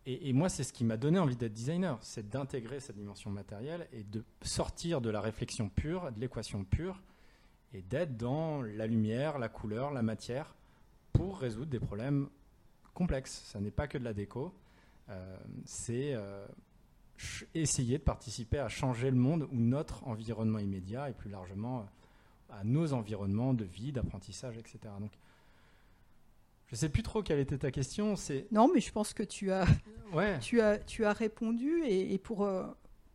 et, 0.06 0.34
moi, 0.34 0.50
c'est 0.50 0.64
ce 0.64 0.74
qui 0.74 0.84
m'a 0.84 0.98
donné 0.98 1.18
envie 1.18 1.38
d'être 1.38 1.54
designer, 1.54 1.98
c'est 2.02 2.28
d'intégrer 2.28 2.82
cette 2.82 2.98
dimension 2.98 3.30
matérielle 3.30 3.88
et 3.94 4.04
de 4.04 4.26
sortir 4.42 5.00
de 5.00 5.10
la 5.10 5.22
réflexion 5.22 5.70
pure, 5.70 6.12
de 6.12 6.20
l'équation 6.20 6.66
pure, 6.66 7.02
et 7.74 7.82
d'être 7.82 8.18
dans 8.18 8.62
la 8.62 8.86
lumière, 8.86 9.40
la 9.40 9.48
couleur, 9.48 9.92
la 9.92 10.02
matière, 10.02 10.56
pour 11.14 11.40
résoudre 11.40 11.72
des 11.72 11.80
problèmes 11.80 12.28
complexes. 12.94 13.44
Ça 13.46 13.62
n'est 13.62 13.72
pas 13.72 13.88
que 13.88 13.98
de 13.98 14.04
la 14.04 14.14
déco, 14.14 14.54
euh, 15.10 15.38
c'est 15.66 16.14
euh, 16.14 16.46
essayer 17.54 17.98
de 17.98 18.04
participer 18.04 18.60
à 18.60 18.70
changer 18.70 19.10
le 19.10 19.18
monde 19.18 19.48
ou 19.52 19.60
notre 19.60 20.08
environnement 20.08 20.60
immédiat 20.60 21.10
et 21.10 21.14
plus 21.14 21.30
largement 21.30 21.80
euh, 21.80 22.60
à 22.60 22.64
nos 22.64 22.94
environnements 22.94 23.54
de 23.54 23.66
vie, 23.66 23.92
d'apprentissage, 23.92 24.58
etc. 24.58 24.80
Donc, 25.00 25.12
je 26.68 26.76
sais 26.76 26.90
plus 26.90 27.04
trop 27.04 27.22
quelle 27.22 27.40
était 27.40 27.58
ta 27.58 27.72
question. 27.72 28.16
C'est 28.16 28.48
non, 28.52 28.70
mais 28.74 28.82
je 28.82 28.92
pense 28.92 29.14
que 29.14 29.24
tu 29.24 29.52
as, 29.52 29.66
tu 30.42 30.60
as, 30.60 30.80
tu 30.80 31.06
as 31.06 31.14
répondu 31.14 31.84
et, 31.86 32.18
pour 32.18 32.44
euh, 32.44 32.66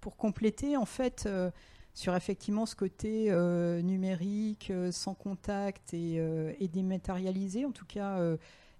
pour 0.00 0.16
compléter 0.16 0.76
en 0.76 0.84
fait 0.84 1.24
euh, 1.26 1.50
sur 1.92 2.14
effectivement 2.14 2.66
ce 2.66 2.76
côté 2.76 3.32
euh, 3.32 3.82
numérique, 3.82 4.72
sans 4.92 5.14
contact 5.14 5.92
et, 5.92 6.16
et, 6.60 6.68
dématérialisé, 6.68 7.64
en 7.64 7.72
tout 7.72 7.86
cas 7.86 8.20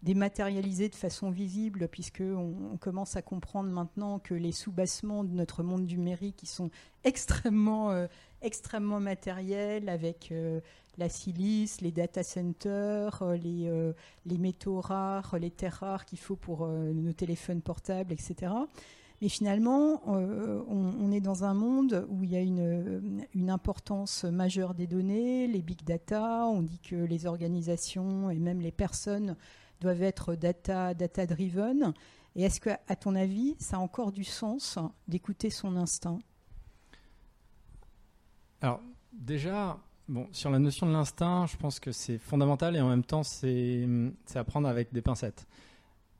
dématérialisé 0.03 0.89
de 0.89 0.95
façon 0.95 1.31
visible, 1.31 1.89
puisque 1.89 2.23
on, 2.23 2.77
commence 2.79 3.17
à 3.17 3.23
comprendre 3.23 3.71
maintenant 3.71 4.19
que 4.19 4.35
les 4.35 4.53
soubassements 4.53 5.25
de 5.25 5.33
notre 5.33 5.63
monde 5.63 5.87
numérique 5.87 6.37
qui 6.37 6.47
sont 6.47 6.71
extrêmement 7.05 8.07
extrêmement 8.41 9.01
matériels 9.01 9.89
avec 9.89 10.33
la 10.99 11.09
silice, 11.09 11.81
les 11.81 11.93
data 11.93 12.23
centers, 12.23 13.23
euh, 13.23 13.37
les, 13.37 13.69
euh, 13.69 13.93
les 14.27 14.37
métaux 14.37 14.81
rares, 14.81 15.37
les 15.41 15.51
terres 15.51 15.79
rares 15.81 16.05
qu'il 16.05 16.19
faut 16.19 16.37
pour 16.37 16.65
euh, 16.65 16.93
nos 16.93 17.13
téléphones 17.13 17.63
portables, 17.63 18.13
etc. 18.13 18.53
Mais 19.23 19.29
finalement, 19.29 20.01
on, 20.07 21.11
est 21.11 21.21
dans 21.21 21.43
un 21.43 21.53
monde 21.53 22.07
où 22.09 22.23
il 22.23 22.31
y 22.31 22.37
a 22.37 22.41
une, 22.41 23.27
une, 23.35 23.51
importance 23.51 24.23
majeure 24.23 24.75
des 24.75 24.87
données, 24.87 25.49
les 25.49 25.61
big 25.61 25.83
data. 25.83 26.47
On 26.47 26.63
dit 26.63 26.79
que 26.79 26.95
les 26.95 27.27
organisations 27.27 28.31
et 28.31 28.39
même 28.39 28.61
les 28.61 28.71
personnes 28.71 29.35
doivent 29.81 30.03
être 30.03 30.35
data, 30.35 30.95
data 30.95 31.27
driven. 31.27 31.93
Et 32.35 32.43
est-ce 32.43 32.61
que, 32.61 32.71
à 32.87 32.97
ton 32.97 33.15
avis, 33.15 33.57
ça 33.59 33.77
a 33.77 33.81
encore 33.81 34.13
du 34.13 34.25
sens 34.25 34.79
d'écouter 35.07 35.51
son 35.51 35.77
instinct? 35.77 36.19
Alors, 38.61 38.81
déjà, 39.13 39.79
Bon, 40.09 40.27
sur 40.33 40.49
la 40.49 40.59
notion 40.59 40.87
de 40.87 40.93
l'instinct, 40.93 41.45
je 41.45 41.59
pense 41.59 41.81
que 41.81 41.93
c'est 41.93 42.17
fondamental 42.17 42.75
et 42.75 42.81
en 42.81 42.89
même 42.89 43.05
temps, 43.05 43.23
c'est 43.23 43.87
à 44.35 44.43
prendre 44.43 44.67
avec 44.67 44.91
des 44.91 45.03
pincettes. 45.03 45.47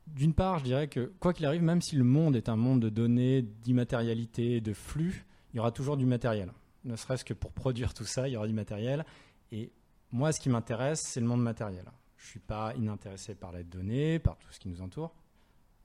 D'une 0.05 0.35
part, 0.35 0.59
je 0.59 0.63
dirais 0.63 0.87
que 0.87 1.11
quoi 1.19 1.33
qu'il 1.33 1.47
arrive, 1.47 1.63
même 1.63 1.81
si 1.81 1.95
le 1.95 2.03
monde 2.03 2.35
est 2.35 2.49
un 2.49 2.55
monde 2.55 2.81
de 2.81 2.89
données, 2.89 3.41
d'immatérialité, 3.41 4.61
de 4.61 4.73
flux, 4.73 5.25
il 5.51 5.57
y 5.57 5.59
aura 5.59 5.71
toujours 5.71 5.97
du 5.97 6.05
matériel. 6.05 6.51
Ne 6.83 6.95
serait-ce 6.95 7.25
que 7.25 7.33
pour 7.33 7.51
produire 7.51 7.95
tout 7.95 8.05
ça, 8.05 8.27
il 8.27 8.33
y 8.33 8.37
aura 8.37 8.45
du 8.45 8.53
matériel. 8.53 9.05
Et 9.51 9.71
moi, 10.11 10.31
ce 10.31 10.39
qui 10.39 10.49
m'intéresse, 10.49 11.01
c'est 11.01 11.19
le 11.19 11.25
monde 11.25 11.41
matériel. 11.41 11.85
Je 12.19 12.25
ne 12.25 12.29
suis 12.31 12.39
pas 12.39 12.73
inintéressé 12.75 13.33
par 13.33 13.53
les 13.53 13.63
données, 13.63 14.19
par 14.19 14.37
tout 14.37 14.51
ce 14.51 14.59
qui 14.59 14.67
nous 14.67 14.81
entoure. 14.81 15.15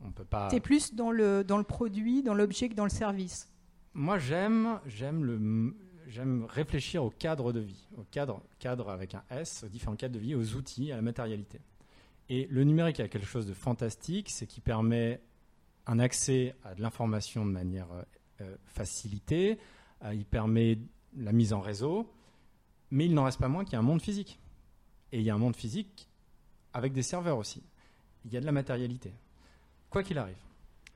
On 0.05 0.11
peut 0.11 0.25
pas. 0.25 0.51
C'est 0.51 0.61
plus 0.61 0.95
dans 0.95 1.13
le, 1.13 1.45
dans 1.45 1.59
le 1.59 1.65
produit, 1.65 2.23
dans 2.23 2.35
l'objet 2.35 2.69
que 2.69 2.75
dans 2.75 2.85
le 2.85 2.91
service. 2.91 3.49
Moi, 3.95 4.19
j'aime, 4.19 4.81
j'aime 4.85 5.25
le, 5.25 5.75
j'aime 6.09 6.45
réfléchir 6.49 7.05
au 7.05 7.11
cadre 7.11 7.53
de 7.53 7.61
vie, 7.61 7.87
au 7.97 8.03
cadre, 8.11 8.43
cadre 8.59 8.91
avec 8.91 9.15
un 9.15 9.23
S, 9.31 9.63
aux 9.65 9.69
différents 9.69 9.95
cadres 9.95 10.15
de 10.15 10.19
vie, 10.19 10.35
aux 10.35 10.57
outils, 10.57 10.91
à 10.91 10.97
la 10.97 11.03
matérialité. 11.03 11.61
Et 12.29 12.49
le 12.51 12.65
numérique 12.65 12.99
a 12.99 13.07
quelque 13.07 13.27
chose 13.27 13.47
de 13.47 13.55
fantastique, 13.55 14.29
c'est 14.31 14.47
qu'il 14.47 14.65
permet 14.65 15.21
un 15.87 16.01
accès 16.01 16.57
à 16.65 16.75
de 16.75 16.83
l'information 16.83 17.47
de 17.47 17.51
manière 17.53 17.91
euh, 17.93 18.03
euh, 18.41 18.57
facilitée, 18.65 19.59
euh, 20.03 20.13
il 20.15 20.25
permet 20.25 20.79
la 21.17 21.31
mise 21.31 21.53
en 21.53 21.61
réseau, 21.61 22.11
mais 22.91 23.07
il 23.07 23.15
n'en 23.15 23.25
reste 23.25 23.39
pas 23.39 23.49
moins 23.49 23.65
qu'il 23.65 23.75
y 23.75 23.77
a 23.77 23.79
un 23.79 23.83
monde 23.83 24.03
physique. 24.03 24.41
Et 25.13 25.21
il 25.21 25.25
y 25.25 25.31
a 25.31 25.35
un 25.35 25.39
monde 25.39 25.55
physique 25.55 26.09
avec 26.75 26.93
des 26.93 27.03
serveurs 27.03 27.39
aussi. 27.39 27.63
Il 28.27 28.33
y 28.33 28.37
a 28.37 28.41
de 28.41 28.47
la 28.47 28.53
matérialité, 28.53 29.13
quoi 29.89 30.03
qu'il 30.03 30.19
arrive. 30.19 30.37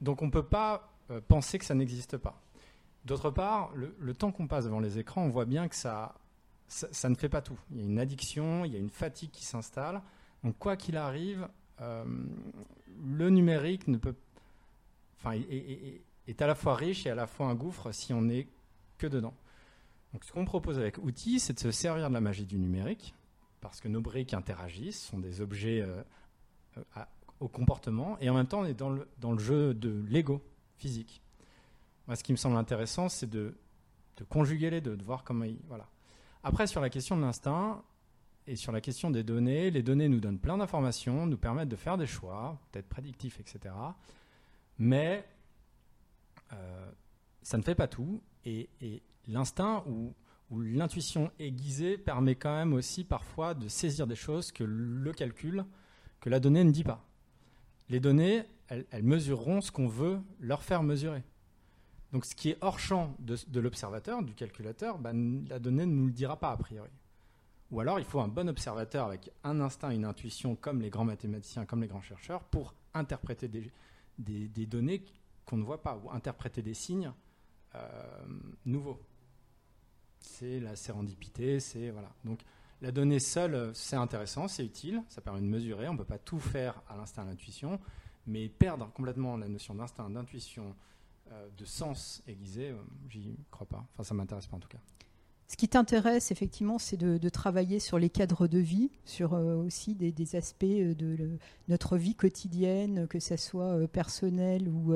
Donc 0.01 0.21
on 0.23 0.27
ne 0.27 0.31
peut 0.31 0.45
pas 0.45 0.91
penser 1.29 1.59
que 1.59 1.65
ça 1.65 1.75
n'existe 1.75 2.19
pas. 2.19 2.39
D'autre 3.05 3.31
part, 3.31 3.71
le, 3.75 4.15
temps 4.15 4.33
qu'on 4.33 4.47
passe 4.47 4.65
devant 4.67 4.81
les 4.81 4.99
écrans, 4.99 5.23
on 5.23 5.31
voit 5.31 5.47
bien 5.47 5.69
que 5.69 5.75
ça, 5.75 6.15
ça, 6.69 7.09
ne 7.09 7.15
fait 7.15 7.31
pas 7.31 7.41
tout. 7.41 7.59
Il 7.71 7.79
y 7.79 7.81
a 7.81 7.85
une 7.85 7.99
addiction, 7.99 8.65
il 8.65 8.73
y 8.73 8.77
a 8.77 8.79
une 8.79 8.91
fatigue 8.91 9.31
qui 9.31 9.47
s'installe. 9.47 10.03
Donc 10.45 10.59
quoi 10.59 10.77
qu'il 10.77 10.97
arrive, 10.97 11.49
euh, 11.81 12.05
le 13.03 13.31
numérique 13.31 13.89
ne 13.89 13.97
peut, 13.97 14.15
enfin, 15.19 15.41
est, 15.49 16.43
à 16.43 16.47
la 16.47 16.55
fois 16.55 16.75
riche 16.75 17.07
et 17.07 17.11
à 17.11 17.15
la 17.15 17.27
fois 17.27 17.47
un 17.47 17.55
gouffre 17.55 17.93
si 17.93 18.13
on 18.13 18.23
n'est 18.23 18.47
que 18.99 19.07
dedans. 19.07 19.35
Donc 20.13 20.25
ce 20.25 20.33
qu'on 20.33 20.45
propose 20.45 20.79
avec 20.79 20.99
Outils, 20.99 21.41
c'est 21.41 21.55
de 21.55 21.61
se 21.61 21.71
servir 21.71 22.09
de 22.09 22.15
la 22.15 22.21
magie 22.21 22.47
du 22.47 22.59
numérique, 22.59 23.15
parce 23.61 23.81
que 23.81 23.89
nos 23.89 24.01
briques 24.01 24.35
interagissent, 24.35 25.03
sont 25.03 25.19
des 25.19 25.41
objets 25.41 25.81
euh, 25.81 26.03
au 27.41 27.49
comportement, 27.49 28.19
et 28.21 28.31
en 28.31 28.35
même 28.35 28.47
temps 28.47 28.61
on 28.61 28.65
est 28.65 28.75
dans 28.75 28.91
le, 28.91 29.09
dans 29.19 29.33
le 29.33 29.39
jeu 29.39 29.75
de 29.75 30.05
Lego 30.09 30.43
physique. 30.77 31.23
Moi, 32.09 32.17
ce 32.17 32.25
qui 32.25 32.33
me 32.33 32.39
semble 32.39 32.57
intéressant, 32.57 33.11
c'est 33.11 33.29
de, 33.29 33.55
conjuguer 34.31 34.71
les 34.71 34.81
deux, 34.81 34.97
de 34.97 35.05
voir 35.05 35.25
comment 35.25 35.45
ils. 35.45 35.61
Voilà. 35.69 35.87
Après, 36.43 36.67
sur 36.67 36.81
la 36.81 36.89
question 36.89 37.17
de 37.17 37.21
l'instinct 37.21 37.85
et 38.47 38.57
sur 38.57 38.73
la 38.73 38.81
question 38.81 39.11
des 39.11 39.23
données, 39.23 39.71
les 39.71 39.83
données 39.83 40.09
nous 40.09 40.19
donnent 40.19 40.39
plein 40.39 40.57
d'informations, 40.57 41.27
nous 41.27 41.37
permettent 41.37 41.69
de 41.69 41.77
faire 41.77 41.99
des 41.99 42.07
choix, 42.07 42.59
peut-être 42.73 42.89
prédictifs, 42.89 43.39
etc. 43.41 43.75
Mais 44.79 45.29
euh, 46.55 46.91
ça 47.43 47.59
ne 47.59 47.63
fait 47.63 47.75
pas 47.75 47.89
tout. 47.89 48.23
Et, 48.47 48.71
l'instinct 49.27 49.85
ou, 49.87 50.15
l'intuition 50.51 51.31
aiguisée 51.39 51.99
permet 51.99 52.35
quand 52.35 52.55
même 52.55 52.73
aussi 52.73 53.05
parfois 53.05 53.55
de 53.55 53.69
saisir 53.69 54.07
des 54.07 54.17
choses 54.17 54.53
que 54.53 54.65
le 54.65 55.13
calcul, 55.13 55.65
que 56.21 56.31
la 56.31 56.41
donnée 56.41 56.65
ne 56.65 56.71
dit 56.71 56.85
pas. 56.85 57.05
Les 57.89 58.01
données, 58.01 58.45
elles 58.69 59.03
mesureront 59.03 59.61
ce 59.61 59.71
qu'on 59.71 59.89
veut 59.89 60.21
leur 60.41 60.63
faire 60.63 60.83
mesurer. 60.83 61.23
Donc 62.13 62.25
ce 62.25 62.35
qui 62.35 62.51
est 62.51 62.59
hors 62.61 62.79
champ 62.79 63.15
de, 63.19 63.61
l'observateur, 63.61 64.23
du 64.23 64.35
calculateur, 64.35 64.99
bah, 64.99 65.13
la 65.49 65.59
donnée 65.59 65.85
ne 65.85 65.93
nous 65.93 66.07
le 66.07 66.13
dira 66.13 66.39
pas 66.39 66.51
a 66.51 66.57
priori. 66.57 66.91
Ou 67.71 67.81
alors 67.81 67.99
il 67.99 68.05
faut 68.07 68.21
un 68.21 68.29
bon 68.29 68.49
observateur 68.49 69.07
avec 69.07 69.31
un 69.45 69.61
instinct, 69.61 69.91
une 69.91 70.07
intuition 70.07 70.57
comme 70.57 70.81
les 70.81 70.89
grands 70.89 71.05
mathématiciens, 71.05 71.67
comme 71.67 71.83
les 71.83 71.89
grands 71.89 72.01
chercheurs, 72.01 72.43
pour 72.45 72.75
interpréter 72.95 73.49
des, 74.19 74.67
données 74.67 75.05
qu'on 75.45 75.59
ne 75.59 75.65
voit 75.65 75.83
pas, 75.83 76.01
ou 76.03 76.11
interpréter 76.11 76.63
des 76.63 76.73
signes 76.73 77.13
euh, 77.75 78.27
nouveaux. 78.65 78.99
C'est 80.21 80.61
la 80.61 80.77
sérendipité, 80.77 81.61
c'est 81.61 81.91
voilà. 81.91 82.11
Donc 82.25 82.41
la 82.81 82.93
donnée 82.93 83.19
seule, 83.19 83.71
c'est 83.75 83.97
intéressant, 83.97 84.47
c'est 84.47 84.65
utile, 84.65 85.03
ça 85.09 85.21
permet 85.21 85.41
de 85.41 85.47
mesurer, 85.47 85.89
on 85.89 85.95
ne 85.95 85.99
peut 85.99 86.05
pas 86.05 86.19
tout 86.19 86.39
faire 86.39 86.81
à 86.89 86.97
l'instinct, 86.97 87.23
à 87.23 87.27
l'intuition, 87.27 87.81
mais 88.27 88.49
perdre 88.49 88.91
complètement 88.93 89.37
la 89.37 89.49
notion 89.49 89.75
d'instinct, 89.75 90.11
d'intuition, 90.11 90.77
euh, 91.33 91.49
de 91.57 91.65
sens 91.65 92.23
aiguisé, 92.27 92.71
euh, 92.71 92.77
j'y 93.09 93.37
crois 93.51 93.67
pas. 93.67 93.85
Enfin, 93.95 94.05
ça 94.05 94.15
m'intéresse 94.15 94.47
pas 94.47 94.57
en 94.57 94.61
tout 94.61 94.69
cas. 94.69 94.79
Ce 95.49 95.57
qui 95.57 95.67
t'intéresse 95.67 96.31
effectivement, 96.31 96.79
c'est 96.79 96.97
de, 96.99 97.29
travailler 97.31 97.81
sur 97.81 97.99
les 97.99 98.11
cadres 98.11 98.47
de 98.47 98.59
vie, 98.59 98.91
sur 99.05 99.35
euh, 99.35 99.57
aussi 99.57 99.95
des, 99.95 100.37
aspects 100.37 100.65
de 100.65 101.39
notre 101.69 101.97
vie 101.97 102.15
quotidienne, 102.15 103.09
que 103.09 103.19
ce 103.19 103.37
soit 103.37 103.89
personnel 103.89 104.69
ou, 104.69 104.95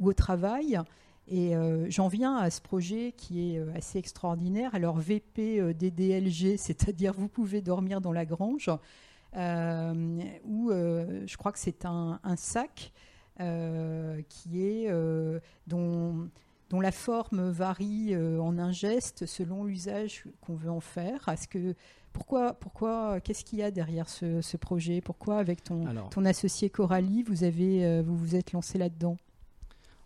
au 0.00 0.12
travail. 0.14 0.80
Et 1.28 1.54
j'en 1.88 2.08
viens 2.08 2.36
à 2.36 2.50
ce 2.50 2.60
projet 2.60 3.12
qui 3.16 3.54
est 3.54 3.60
assez 3.74 3.98
extraordinaire. 3.98 4.74
Alors 4.74 4.98
VP 4.98 5.74
DDLG, 5.74 6.56
c'est-à-dire 6.58 7.14
vous 7.14 7.28
pouvez 7.28 7.62
dormir 7.62 8.00
dans 8.00 8.12
la 8.12 8.26
grange, 8.26 8.68
où 9.34 9.38
je 10.70 11.36
crois 11.36 11.52
que 11.52 11.58
c'est 11.58 11.84
un, 11.84 12.20
un, 12.22 12.36
sac 12.36 12.92
euh, 13.40 14.20
qui 14.28 14.62
est 14.62 14.90
euh, 14.90 15.40
dont, 15.66 16.28
dont, 16.68 16.80
la 16.80 16.92
forme 16.92 17.48
varie 17.48 18.10
euh, 18.12 18.38
en 18.38 18.58
un 18.58 18.72
geste 18.72 19.24
selon 19.24 19.64
l'usage 19.64 20.24
qu'on 20.42 20.54
veut 20.54 20.70
en 20.70 20.80
faire. 20.80 21.26
Est-ce 21.28 21.48
que 21.48 21.74
Pourquoi, 22.12 22.52
pourquoi 22.52 23.20
qu'est-ce 23.20 23.42
qu'il 23.42 23.60
y 23.60 23.62
a 23.62 23.70
derrière 23.70 24.10
ce, 24.10 24.56
projet? 24.58 25.00
Pourquoi, 25.00 25.38
avec 25.38 25.64
ton, 25.64 25.86
Alors, 25.86 26.10
ton 26.10 26.26
associé 26.26 26.68
Coralie, 26.68 27.22
vous 27.22 27.42
avez, 27.42 27.86
euh, 27.86 28.02
vous 28.04 28.16
vous 28.18 28.36
êtes 28.36 28.52
lancé 28.52 28.76
là-dedans? 28.76 29.16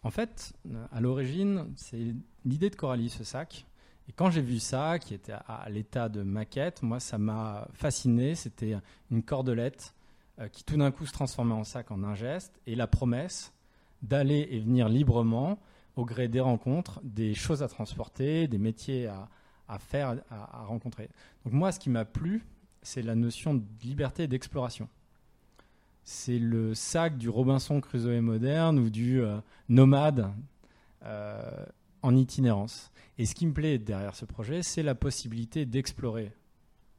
En 0.06 0.10
fait, 0.10 0.52
à 0.92 1.00
l'origine, 1.00 1.72
c'est 1.74 2.14
l'idée 2.44 2.70
de 2.70 2.76
Coralie, 2.76 3.08
ce 3.08 3.24
sac. 3.24 3.66
Et 4.08 4.12
quand 4.12 4.30
j'ai 4.30 4.40
vu 4.40 4.60
ça, 4.60 5.00
qui 5.00 5.14
était 5.14 5.32
à, 5.32 5.68
l'état 5.68 6.08
de 6.08 6.22
maquette, 6.22 6.84
moi, 6.84 7.00
ça 7.00 7.18
m'a 7.18 7.66
fasciné. 7.72 8.36
C'était 8.36 8.76
une 9.10 9.24
cordelette 9.24 9.94
euh, 10.38 10.46
qui 10.46 10.62
tout 10.62 10.76
d'un 10.76 10.92
coup 10.92 11.06
se 11.06 11.12
transformait 11.12 11.54
en 11.54 11.64
sac 11.64 11.90
en 11.90 12.04
un 12.04 12.14
geste 12.14 12.60
et 12.68 12.76
la 12.76 12.86
promesse 12.86 13.52
d'aller 14.00 14.46
et 14.52 14.60
venir 14.60 14.88
librement 14.88 15.58
au 15.96 16.04
gré 16.04 16.28
des 16.28 16.38
rencontres, 16.38 17.00
des 17.02 17.34
choses 17.34 17.64
à 17.64 17.68
transporter, 17.68 18.46
des 18.46 18.58
métiers 18.58 19.08
à, 19.08 19.28
faire, 19.80 20.22
à, 20.30 20.66
rencontrer. 20.66 21.08
Donc 21.44 21.52
moi, 21.52 21.72
ce 21.72 21.80
qui 21.80 21.90
m'a 21.90 22.04
plu, 22.04 22.46
c'est 22.80 23.02
la 23.02 23.16
notion 23.16 23.54
de 23.54 23.64
liberté 23.82 24.22
et 24.22 24.28
d'exploration. 24.28 24.88
C'est 26.08 26.38
le 26.38 26.74
sac 26.74 27.18
du 27.18 27.28
Robinson 27.28 27.80
Crusoe 27.80 28.20
moderne 28.20 28.78
ou 28.78 28.88
du 28.90 29.20
euh, 29.20 29.38
nomade 29.68 30.32
euh, 31.04 31.66
en 32.00 32.16
itinérance. 32.16 32.90
Et 33.18 33.26
ce 33.26 33.34
qui 33.34 33.44
me 33.46 33.52
plaît 33.52 33.78
derrière 33.78 34.14
ce 34.14 34.24
projet, 34.24 34.62
c'est 34.62 34.82
la 34.82 34.94
possibilité 34.94 35.66
d'explorer 35.66 36.32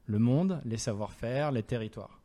le 0.06 0.18
monde, 0.18 0.60
les 0.64 0.76
savoir-faire, 0.76 1.52
les 1.52 1.62
territoires 1.62 2.18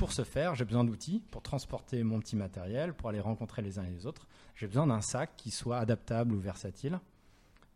pour 0.00 0.12
ce 0.12 0.24
faire, 0.24 0.54
j'ai 0.54 0.64
besoin 0.64 0.82
d'outils 0.82 1.20
pour 1.30 1.42
transporter 1.42 2.02
mon 2.04 2.20
petit 2.20 2.34
matériel, 2.34 2.94
pour 2.94 3.10
aller 3.10 3.20
rencontrer 3.20 3.60
les 3.60 3.78
uns 3.78 3.84
et 3.84 3.90
les 3.90 4.06
autres. 4.06 4.26
J'ai 4.54 4.66
besoin 4.66 4.86
d'un 4.86 5.02
sac 5.02 5.32
qui 5.36 5.50
soit 5.50 5.76
adaptable 5.76 6.32
ou 6.32 6.40
versatile 6.40 6.98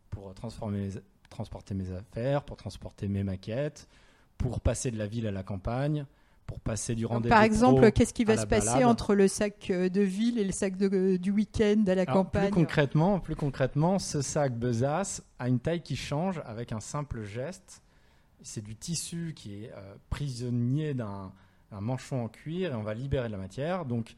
pour 0.09 0.33
transporter 0.33 1.75
mes 1.75 1.91
affaires, 1.91 2.41
pour 2.41 2.57
transporter 2.57 3.07
mes 3.07 3.23
maquettes, 3.23 3.87
pour 4.39 4.59
passer 4.59 4.89
de 4.89 4.97
la 4.97 5.05
ville 5.05 5.27
à 5.27 5.31
la 5.31 5.43
campagne, 5.43 6.07
pour 6.45 6.59
passer 6.59 6.95
du 6.95 7.05
rendez-vous. 7.05 7.33
Par 7.33 7.43
exemple, 7.43 7.91
qu'est-ce 7.91 8.13
qui 8.13 8.23
va 8.23 8.37
se 8.37 8.45
passer 8.45 8.83
entre 8.83 9.15
le 9.15 9.27
sac 9.27 9.69
euh, 9.69 9.89
de 9.89 10.01
ville 10.01 10.37
et 10.39 10.43
le 10.43 10.51
sac 10.51 10.77
de, 10.77 11.17
du 11.17 11.31
week-end 11.31 11.83
à 11.87 11.95
la 11.95 12.05
campagne 12.05 12.45
plus 12.45 12.53
concrètement, 12.53 13.19
plus 13.19 13.35
concrètement, 13.35 13.99
ce 13.99 14.21
sac 14.21 14.57
besace 14.57 15.23
a 15.39 15.47
une 15.47 15.59
taille 15.59 15.81
qui 15.81 15.95
change 15.95 16.41
avec 16.45 16.71
un 16.71 16.79
simple 16.79 17.23
geste. 17.23 17.81
C'est 18.41 18.63
du 18.63 18.75
tissu 18.75 19.33
qui 19.35 19.63
est 19.63 19.71
euh, 19.71 19.95
prisonnier 20.09 20.93
d'un 20.93 21.31
un 21.71 21.81
manchon 21.81 22.23
en 22.23 22.27
cuir 22.27 22.71
et 22.71 22.75
on 22.75 22.83
va 22.83 22.93
libérer 22.93 23.27
de 23.27 23.31
la 23.31 23.37
matière. 23.37 23.85
Donc, 23.85 24.15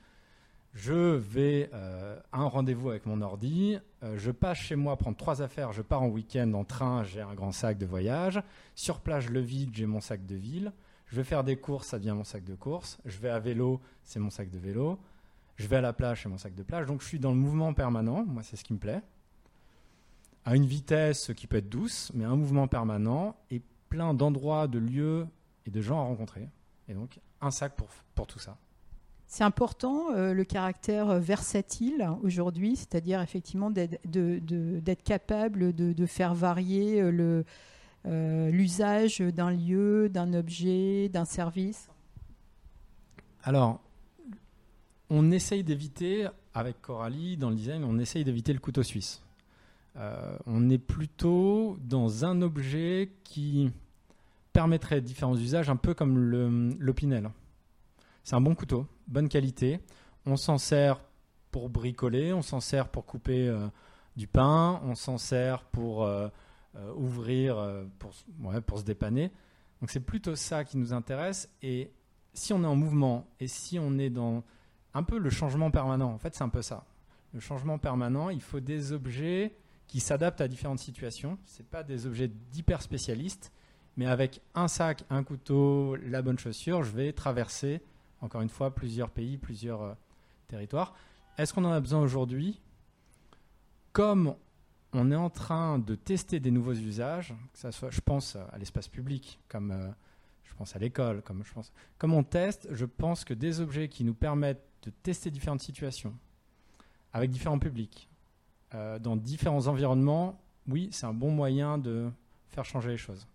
je 0.73 1.15
vais 1.15 1.69
euh, 1.73 2.19
à 2.31 2.39
un 2.39 2.47
rendez-vous 2.47 2.89
avec 2.89 3.05
mon 3.05 3.21
ordi, 3.21 3.79
euh, 4.03 4.15
je 4.17 4.31
passe 4.31 4.59
chez 4.59 4.75
moi 4.75 4.95
prendre 4.95 5.17
trois 5.17 5.41
affaires, 5.41 5.73
je 5.73 5.81
pars 5.81 6.03
en 6.03 6.07
week-end 6.07 6.53
en 6.53 6.63
train, 6.63 7.03
j'ai 7.03 7.21
un 7.21 7.33
grand 7.33 7.51
sac 7.51 7.77
de 7.77 7.85
voyage. 7.85 8.41
Sur 8.75 8.99
place, 8.99 9.25
je 9.25 9.29
le 9.31 9.39
vide, 9.39 9.71
j'ai 9.73 9.87
mon 9.87 10.01
sac 10.01 10.25
de 10.25 10.35
ville. 10.35 10.71
Je 11.07 11.15
vais 11.15 11.23
faire 11.23 11.43
des 11.43 11.55
courses, 11.57 11.87
ça 11.87 11.99
devient 11.99 12.13
mon 12.15 12.23
sac 12.23 12.43
de 12.43 12.55
course. 12.55 12.99
Je 13.05 13.17
vais 13.19 13.29
à 13.29 13.39
vélo, 13.39 13.81
c'est 14.03 14.19
mon 14.19 14.29
sac 14.29 14.49
de 14.49 14.59
vélo. 14.59 14.99
Je 15.55 15.67
vais 15.67 15.77
à 15.77 15.81
la 15.81 15.93
plage, 15.93 16.23
c'est 16.23 16.29
mon 16.29 16.37
sac 16.37 16.53
de 16.53 16.63
plage. 16.63 16.85
Donc 16.85 17.01
je 17.01 17.07
suis 17.07 17.19
dans 17.19 17.31
le 17.31 17.37
mouvement 17.37 17.73
permanent, 17.73 18.25
moi 18.25 18.43
c'est 18.43 18.55
ce 18.55 18.63
qui 18.63 18.73
me 18.73 18.79
plaît. 18.79 19.01
À 20.45 20.55
une 20.55 20.65
vitesse 20.65 21.31
qui 21.35 21.47
peut 21.47 21.57
être 21.57 21.69
douce, 21.69 22.11
mais 22.13 22.25
un 22.25 22.35
mouvement 22.35 22.67
permanent 22.67 23.35
et 23.51 23.61
plein 23.89 24.13
d'endroits, 24.13 24.67
de 24.67 24.79
lieux 24.79 25.27
et 25.65 25.71
de 25.71 25.81
gens 25.81 25.99
à 25.99 26.03
rencontrer. 26.03 26.49
Et 26.87 26.93
donc 26.93 27.19
un 27.41 27.51
sac 27.51 27.75
pour, 27.75 27.89
pour 28.15 28.27
tout 28.27 28.39
ça. 28.39 28.57
C'est 29.27 29.43
important 29.43 30.11
euh, 30.15 30.33
le 30.33 30.45
caractère 30.45 31.19
versatile 31.19 32.09
aujourd'hui, 32.23 32.77
c'est-à-dire 32.77 33.21
effectivement 33.21 33.69
d'être 33.69 35.03
capable 35.03 35.73
de, 35.73 36.05
faire 36.05 36.33
varier 36.33 37.01
euh, 37.01 37.11
euh, 37.11 37.43
l'usage 38.07 39.19
d'un 39.19 39.51
lieu, 39.51 40.09
d'un 40.09 40.33
objet, 40.33 41.09
d'un 41.09 41.25
service. 41.25 41.89
Alors, 43.43 43.79
on 45.09 45.31
essaye 45.31 45.63
d'éviter, 45.63 46.27
avec 46.53 46.81
Coralie, 46.81 47.37
dans 47.37 47.49
le 47.49 47.55
design, 47.55 47.83
on 47.83 47.99
essaye 47.99 48.23
d'éviter 48.23 48.53
le 48.53 48.59
couteau 48.59 48.83
suisse. 48.83 49.21
on 50.45 50.69
est 50.69 50.77
plutôt 50.77 51.77
dans 51.81 52.25
un 52.25 52.41
objet 52.41 53.11
qui 53.23 53.71
permettrait 54.57 55.01
différents 55.01 55.37
usages, 55.37 55.69
un 55.69 55.75
peu 55.75 55.93
comme 55.93 56.17
l'opinel. 56.79 57.29
C'est 58.23 58.35
un 58.35 58.41
bon 58.41 58.55
couteau, 58.55 58.87
bonne 59.07 59.29
qualité. 59.29 59.79
On 60.25 60.35
s'en 60.35 60.57
sert 60.57 60.99
pour 61.51 61.69
bricoler, 61.69 62.33
on 62.33 62.41
s'en 62.41 62.59
sert 62.59 62.89
pour 62.89 63.05
couper 63.05 63.47
euh, 63.47 63.67
du 64.15 64.27
pain, 64.27 64.81
on 64.83 64.95
s'en 64.95 65.17
sert 65.17 65.61
pour 65.63 66.03
euh, 66.03 66.27
euh, 66.27 66.29
ouvrir, 66.95 67.57
pour, 67.99 68.11
pour 68.65 68.79
se 68.79 68.83
dépanner. 68.83 69.31
Donc 69.81 69.91
c'est 69.91 69.99
plutôt 69.99 70.35
ça 70.35 70.63
qui 70.63 70.77
nous 70.77 70.93
intéresse. 70.93 71.49
Et 71.61 71.91
si 72.33 72.53
on 72.53 72.63
est 72.63 72.67
en 72.67 72.75
mouvement 72.75 73.27
et 73.39 73.47
si 73.47 73.79
on 73.79 73.97
est 73.97 74.09
dans 74.09 74.43
un 74.93 75.03
peu 75.03 75.17
le 75.17 75.29
changement 75.29 75.71
permanent, 75.71 76.11
en 76.11 76.17
fait 76.17 76.35
c'est 76.35 76.43
un 76.43 76.49
peu 76.49 76.61
ça. 76.61 76.85
Le 77.33 77.39
changement 77.39 77.77
permanent, 77.77 78.29
il 78.29 78.41
faut 78.41 78.59
des 78.59 78.91
objets 78.91 79.55
qui 79.87 79.99
s'adaptent 79.99 80.41
à 80.41 80.47
différentes 80.47 80.79
situations. 80.79 81.37
Ce 81.45 81.61
pas 81.63 81.83
des 81.83 82.05
objets 82.05 82.27
d'hyper 82.27 82.81
spécialistes 82.81 83.51
mais 83.97 84.05
avec 84.05 84.41
un 84.53 84.67
sac, 84.67 85.03
un 85.09 85.23
couteau, 85.23 85.95
la 85.95 86.21
bonne 86.21 86.37
chaussure, 86.37 86.83
je 86.83 86.91
vais 86.91 87.11
traverser, 87.11 87.81
encore 88.21 88.41
une 88.41 88.49
fois, 88.49 88.73
plusieurs 88.73 89.09
pays, 89.09 89.37
plusieurs 89.37 89.81
euh, 89.81 89.93
territoires. 90.47 90.93
Est-ce 91.37 91.53
qu'on 91.53 91.65
en 91.65 91.71
a 91.71 91.79
besoin 91.79 91.99
aujourd'hui? 92.01 92.61
Comme 93.91 94.35
on 94.93 95.11
est 95.11 95.15
en 95.15 95.29
train 95.29 95.79
de 95.79 95.95
tester 95.95 96.39
des 96.39 96.51
nouveaux 96.51 96.73
usages, 96.73 97.33
que 97.53 97.59
ça 97.59 97.71
soit, 97.71 97.89
je 97.89 98.01
pense 98.01 98.35
à 98.35 98.57
l'espace 98.57 98.87
public, 98.87 99.39
comme 99.47 99.71
euh, 99.71 99.89
je 100.43 100.53
pense 100.55 100.75
à 100.75 100.79
l'école, 100.79 101.21
comme 101.21 101.43
je 101.43 101.53
pense, 101.53 101.71
comme 101.97 102.13
on 102.13 102.23
teste, 102.23 102.67
je 102.71 102.85
pense 102.85 103.25
que 103.25 103.33
des 103.33 103.59
objets 103.59 103.89
qui 103.89 104.03
nous 104.03 104.13
permettent 104.13 104.63
de 104.83 104.91
tester 105.03 105.29
différentes 105.29 105.61
situations 105.61 106.13
avec 107.13 107.31
différents 107.31 107.59
publics, 107.59 108.09
euh, 108.73 108.99
dans 108.99 109.15
différents 109.15 109.67
environnements, 109.67 110.39
oui, 110.67 110.89
c'est 110.91 111.05
un 111.05 111.13
bon 111.13 111.31
moyen 111.31 111.77
de 111.77 112.09
faire 112.49 112.65
changer 112.65 112.89
les 112.89 112.97
choses. 112.97 113.27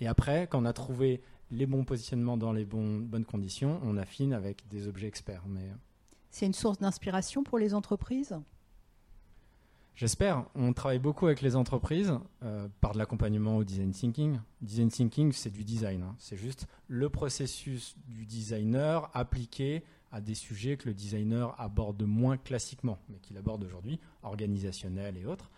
Et 0.00 0.06
après, 0.06 0.46
quand 0.46 0.62
on 0.62 0.64
a 0.64 0.72
trouvé 0.72 1.22
les 1.50 1.66
bons 1.66 1.84
positionnements 1.84 2.36
dans 2.36 2.52
les 2.52 2.64
bonnes 2.64 3.24
conditions, 3.24 3.80
on 3.84 3.96
affine 3.96 4.32
avec 4.32 4.66
des 4.68 4.88
objets 4.88 5.06
experts. 5.06 5.44
Mais... 5.46 5.60
Euh, 5.60 5.74
C'est 6.30 6.46
une 6.46 6.54
source 6.54 6.78
d'inspiration 6.78 7.44
pour 7.44 7.58
les 7.58 7.74
entreprises? 7.74 8.36
J'espère. 9.96 10.44
On 10.56 10.72
travaille 10.72 10.98
beaucoup 10.98 11.26
avec 11.26 11.40
les 11.40 11.54
entreprises 11.54 12.12
euh, 12.42 12.68
par 12.80 12.92
de 12.92 12.98
l'accompagnement 12.98 13.56
au 13.56 13.64
design 13.64 13.92
thinking. 13.92 14.40
Design 14.60 14.88
thinking, 14.88 15.32
c'est 15.32 15.50
du 15.50 15.62
design. 15.62 16.02
Hein. 16.02 16.16
C'est 16.18 16.36
juste 16.36 16.66
le 16.88 17.08
processus 17.08 17.96
du 18.08 18.26
designer 18.26 19.08
appliqué 19.14 19.84
à 20.10 20.20
des 20.20 20.34
sujets 20.34 20.76
que 20.76 20.88
le 20.88 20.94
designer 20.94 21.54
aborde 21.60 22.02
moins 22.02 22.36
classiquement, 22.36 22.98
mais 23.08 23.18
qu'il 23.18 23.36
aborde 23.36 23.62
aujourd'hui, 23.64 24.00
organisationnel 24.22 25.16
et 25.16 25.26
autres. 25.26 25.50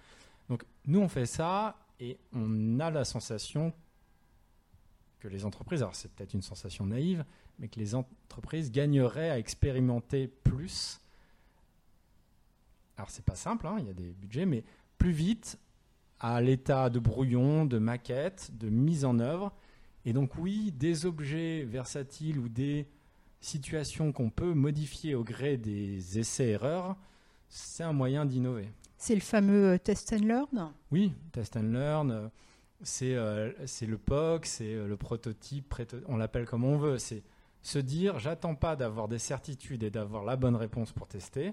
Donc 0.49 0.65
nous, 0.87 1.01
on 1.01 1.09
fait 1.09 1.27
ça 1.27 1.77
et 1.99 2.19
on 2.33 2.79
a 2.81 2.91
la 2.91 3.05
sensation 3.05 3.73
que 5.19 5.29
les 5.29 5.47
entreprises, 5.47 5.83
alors 5.83 5.95
c'est 5.95 6.11
peut-être 6.13 6.35
une 6.35 6.43
sensation 6.43 6.87
naïve, 6.87 7.25
mais 7.59 7.69
que 7.69 7.79
les 7.79 7.95
entreprises 7.95 8.71
gagneraient 8.71 9.31
à 9.31 9.39
expérimenter 9.39 10.29
plus. 10.29 11.01
Alors 12.97 13.11
c'est 13.11 13.25
pas 13.25 13.35
simple, 13.35 13.67
hein, 13.67 13.77
il 13.79 13.87
y 13.87 13.91
a 13.91 13.95
des 13.95 14.13
budgets, 14.15 14.47
mais 14.47 14.65
plus 14.99 15.11
vite 15.11 15.59
à 16.19 16.41
l'état 16.41 16.89
de 16.89 16.99
brouillon, 16.99 17.67
de 17.67 17.79
maquette, 17.79 18.51
de 18.57 18.69
mise 18.69 19.05
en 19.05 19.19
œuvre. 19.19 19.53
Et 20.05 20.13
donc 20.13 20.37
oui, 20.39 20.73
des 20.73 21.05
objets 21.05 21.65
versatiles 21.65 22.39
ou 22.39 22.49
des 22.49 22.87
situations 23.41 24.13
qu'on 24.13 24.31
peut 24.31 24.55
modifier 24.55 25.15
au 25.15 25.25
gré 25.25 25.57
des 25.57 26.19
essais-erreurs, 26.19 26.97
c'est 27.49 27.83
un 27.83 27.93
moyen 27.93 28.25
d'innover. 28.25 28.69
C'est 28.97 29.15
le 29.15 29.21
fameux 29.21 29.75
euh, 29.75 29.79
test 29.79 30.13
and 30.13 30.25
learn? 30.25 30.73
Oui, 30.91 31.13
test 31.33 31.57
and 31.57 31.71
learn. 31.73 32.11
Euh, 32.11 32.29
euh, 33.03 33.53
c'est 33.67 33.87
le 33.87 33.99
POC, 33.99 34.47
c'est 34.47 34.75
euh, 34.75 34.87
le 34.87 34.97
prototype, 34.97 35.75
on 36.09 36.17
l'appelle 36.17 36.47
comme 36.47 36.65
on 36.65 36.77
veut. 36.77 36.99
C'est 36.99 37.23
se 37.63 37.79
dire, 37.79 38.19
j'attends 38.19 38.55
pas 38.55 38.77
d'avoir 38.77 39.09
des 39.09 39.19
certitudes 39.19 39.83
et 39.83 39.91
d'avoir 39.91 40.25
la 40.25 40.37
bonne 40.37 40.57
réponse 40.57 40.93
pour 40.93 41.09
tester. 41.09 41.53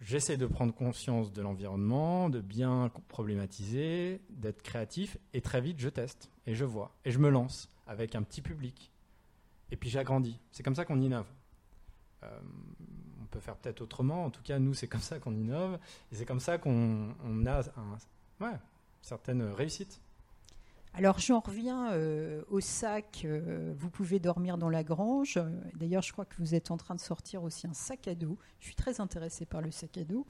J'essaie 0.00 0.36
de 0.36 0.46
prendre 0.46 0.74
conscience 0.74 1.32
de 1.32 1.40
l'environnement, 1.40 2.28
de 2.28 2.40
bien 2.40 2.90
problématiser, 3.08 4.20
d'être 4.30 4.62
créatif, 4.62 5.16
et 5.32 5.40
très 5.40 5.60
vite 5.60 5.78
je 5.78 5.88
teste, 5.88 6.30
et 6.46 6.54
je 6.54 6.64
vois, 6.64 6.94
et 7.04 7.10
je 7.10 7.18
me 7.18 7.30
lance 7.30 7.70
avec 7.86 8.14
un 8.14 8.22
petit 8.22 8.42
public. 8.42 8.90
Et 9.70 9.76
puis 9.76 9.88
j'agrandis. 9.88 10.38
C'est 10.52 10.62
comme 10.62 10.74
ça 10.74 10.84
qu'on 10.84 11.00
innove. 11.00 11.26
Euh, 12.22 12.40
on 13.22 13.26
peut 13.26 13.40
faire 13.40 13.56
peut-être 13.56 13.80
autrement, 13.80 14.24
en 14.26 14.30
tout 14.30 14.42
cas 14.42 14.58
nous 14.58 14.74
c'est 14.74 14.88
comme 14.88 15.00
ça 15.00 15.18
qu'on 15.18 15.34
innove, 15.34 15.78
et 16.12 16.16
c'est 16.16 16.26
comme 16.26 16.40
ça 16.40 16.58
qu'on 16.58 17.14
a 17.46 17.60
un... 17.60 17.98
Ouais, 18.40 18.58
certaines 19.00 19.42
réussites. 19.42 20.00
Alors 20.96 21.18
j'en 21.18 21.40
reviens 21.40 21.92
euh, 21.92 22.42
au 22.48 22.60
sac, 22.60 23.22
euh, 23.24 23.74
vous 23.76 23.90
pouvez 23.90 24.20
dormir 24.20 24.58
dans 24.58 24.70
la 24.70 24.84
grange. 24.84 25.40
D'ailleurs 25.74 26.02
je 26.02 26.12
crois 26.12 26.24
que 26.24 26.36
vous 26.38 26.54
êtes 26.54 26.70
en 26.70 26.76
train 26.76 26.94
de 26.94 27.00
sortir 27.00 27.42
aussi 27.42 27.66
un 27.66 27.74
sac 27.74 28.06
à 28.06 28.14
dos. 28.14 28.38
Je 28.60 28.66
suis 28.66 28.76
très 28.76 29.00
intéressée 29.00 29.44
par 29.44 29.60
le 29.60 29.70
sac 29.70 29.98
à 29.98 30.04
dos. 30.04 30.24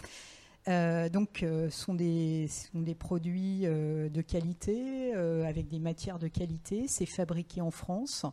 Euh, 0.68 1.08
donc, 1.08 1.42
euh, 1.42 1.68
sont 1.68 1.94
des, 1.94 2.48
sont 2.48 2.80
des 2.80 2.94
produits 2.94 3.62
euh, 3.64 4.08
de 4.08 4.22
qualité, 4.22 5.12
avec 5.14 5.68
des 5.68 5.78
matières 5.78 6.18
de 6.18 6.28
qualité. 6.28 6.88
C'est 6.88 7.06
fabriqué 7.06 7.60
en 7.60 7.70
France. 7.70 8.26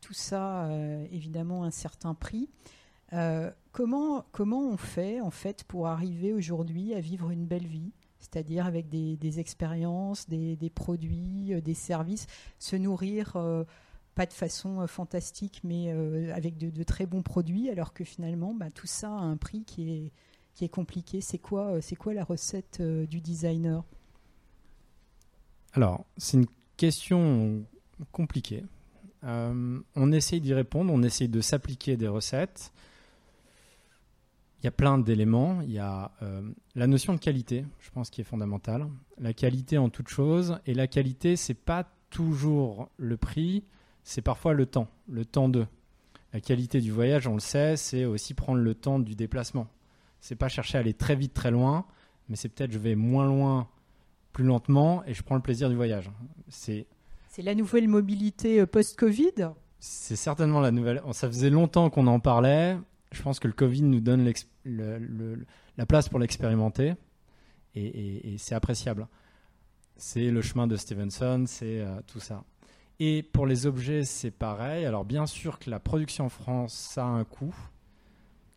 Tout 0.00 0.14
ça, 0.14 0.68
évidemment, 1.10 1.64
un 1.64 1.70
certain 1.70 2.14
prix. 2.14 2.48
comment, 3.72 4.24
comment 4.32 4.60
on 4.68 4.76
fait, 4.76 5.20
en 5.20 5.30
fait, 5.30 5.64
pour 5.64 5.88
arriver 5.88 6.32
aujourd'hui 6.32 6.94
à 6.94 7.00
vivre 7.00 7.30
une 7.30 7.46
belle 7.46 7.66
vie? 7.66 7.92
C'est-à-dire 8.18 8.66
avec 8.66 8.88
des, 8.88 9.40
expériences, 9.40 10.28
des, 10.28 10.72
produits, 10.74 11.52
des 11.62 11.74
services, 11.74 12.26
se 12.58 12.76
nourrir 12.76 13.36
pas 14.14 14.26
de 14.26 14.32
façon 14.32 14.86
fantastique, 14.86 15.60
mais 15.62 15.90
avec 16.32 16.56
de, 16.56 16.82
très 16.82 17.06
bons 17.06 17.22
produits, 17.22 17.70
alors 17.70 17.92
que 17.92 18.04
finalement, 18.04 18.54
bah, 18.54 18.70
tout 18.74 18.86
ça 18.86 19.08
a 19.10 19.20
un 19.20 19.36
prix 19.36 19.64
qui 19.64 20.10
est, 20.60 20.68
compliqué. 20.68 21.20
C'est 21.20 21.38
quoi, 21.38 21.76
euh, 21.76 22.12
la 22.12 22.24
recette 22.24 22.78
euh, 22.80 23.06
du 23.06 23.20
designer? 23.20 23.84
Alors, 25.74 26.06
c'est 26.16 26.38
une 26.38 26.46
question 26.78 27.64
compliquée. 28.12 28.64
Euh, 29.24 29.80
on 29.94 30.12
essaye 30.12 30.40
d'y 30.40 30.54
répondre, 30.54 30.92
on 30.92 31.02
essaye 31.02 31.28
de 31.28 31.40
s'appliquer 31.40 31.96
des 31.96 32.08
recettes. 32.08 32.72
Il 34.60 34.64
y 34.64 34.68
a 34.68 34.72
plein 34.72 34.98
d'éléments. 34.98 35.60
Il 35.62 35.70
y 35.70 35.78
a 35.78 36.12
la 36.74 36.86
notion 36.86 37.12
de 37.12 37.18
qualité, 37.18 37.64
je 37.78 37.90
pense, 37.90 38.10
qui 38.10 38.22
est 38.22 38.24
fondamentale. 38.24 38.88
La 39.18 39.32
qualité 39.32 39.78
en 39.78 39.90
toute 39.90 40.08
chose. 40.08 40.58
Et 40.66 40.74
la 40.74 40.86
qualité, 40.86 41.36
c'est 41.36 41.54
pas 41.54 41.86
toujours 42.10 42.88
le 42.96 43.16
prix, 43.16 43.64
c'est 44.02 44.22
parfois 44.22 44.54
le 44.54 44.66
temps, 44.66 44.88
le 45.08 45.24
temps 45.24 45.48
de. 45.48 45.66
La 46.32 46.40
qualité 46.40 46.80
du 46.80 46.90
voyage, 46.90 47.26
on 47.28 47.34
le 47.34 47.40
sait, 47.40 47.76
c'est 47.76 48.04
aussi 48.04 48.34
prendre 48.34 48.60
le 48.60 48.74
temps 48.74 48.98
du 48.98 49.14
déplacement 49.14 49.68
c'est 50.26 50.36
pas 50.36 50.48
chercher 50.48 50.78
à 50.78 50.80
aller 50.80 50.94
très 50.94 51.14
vite, 51.14 51.34
très 51.34 51.50
loin, 51.50 51.86
mais 52.28 52.36
c'est 52.36 52.48
peut-être 52.48 52.72
je 52.72 52.78
vais 52.78 52.94
moins 52.94 53.26
loin, 53.26 53.68
plus 54.32 54.44
lentement, 54.44 55.04
et 55.06 55.14
je 55.14 55.22
prends 55.22 55.36
le 55.36 55.40
plaisir 55.40 55.68
du 55.68 55.76
voyage. 55.76 56.10
C'est 56.48 56.86
c'est 57.28 57.42
la 57.42 57.54
nouvelle 57.54 57.86
mobilité 57.86 58.60
euh, 58.60 58.66
post-Covid? 58.66 59.50
C'est 59.78 60.16
certainement 60.16 60.60
la 60.60 60.70
nouvelle. 60.70 61.02
Ça 61.12 61.28
faisait 61.28 61.50
longtemps 61.50 61.90
qu'on 61.90 62.06
en 62.06 62.18
parlait. 62.18 62.78
Je 63.16 63.22
pense 63.22 63.40
que 63.40 63.48
le 63.48 63.54
Covid 63.54 63.82
nous 63.82 64.00
donne 64.00 64.30
la 64.66 65.86
place 65.86 66.08
pour 66.08 66.18
l'expérimenter, 66.18 66.94
et, 67.74 68.36
c'est 68.38 68.54
appréciable. 68.54 69.08
C'est 69.96 70.30
le 70.30 70.42
chemin 70.42 70.66
de 70.66 70.76
Stevenson, 70.76 71.44
c'est 71.46 71.80
euh, 71.80 72.00
tout 72.06 72.20
ça. 72.20 72.44
Et 72.98 73.22
pour 73.22 73.46
les 73.46 73.66
objets, 73.66 74.04
c'est 74.04 74.30
pareil. 74.30 74.84
Alors 74.84 75.06
bien 75.06 75.24
sûr 75.24 75.58
que 75.58 75.70
la 75.70 75.80
production 75.80 76.26
en 76.26 76.28
France, 76.28 76.98
a 76.98 77.04
un 77.04 77.24
coût 77.24 77.54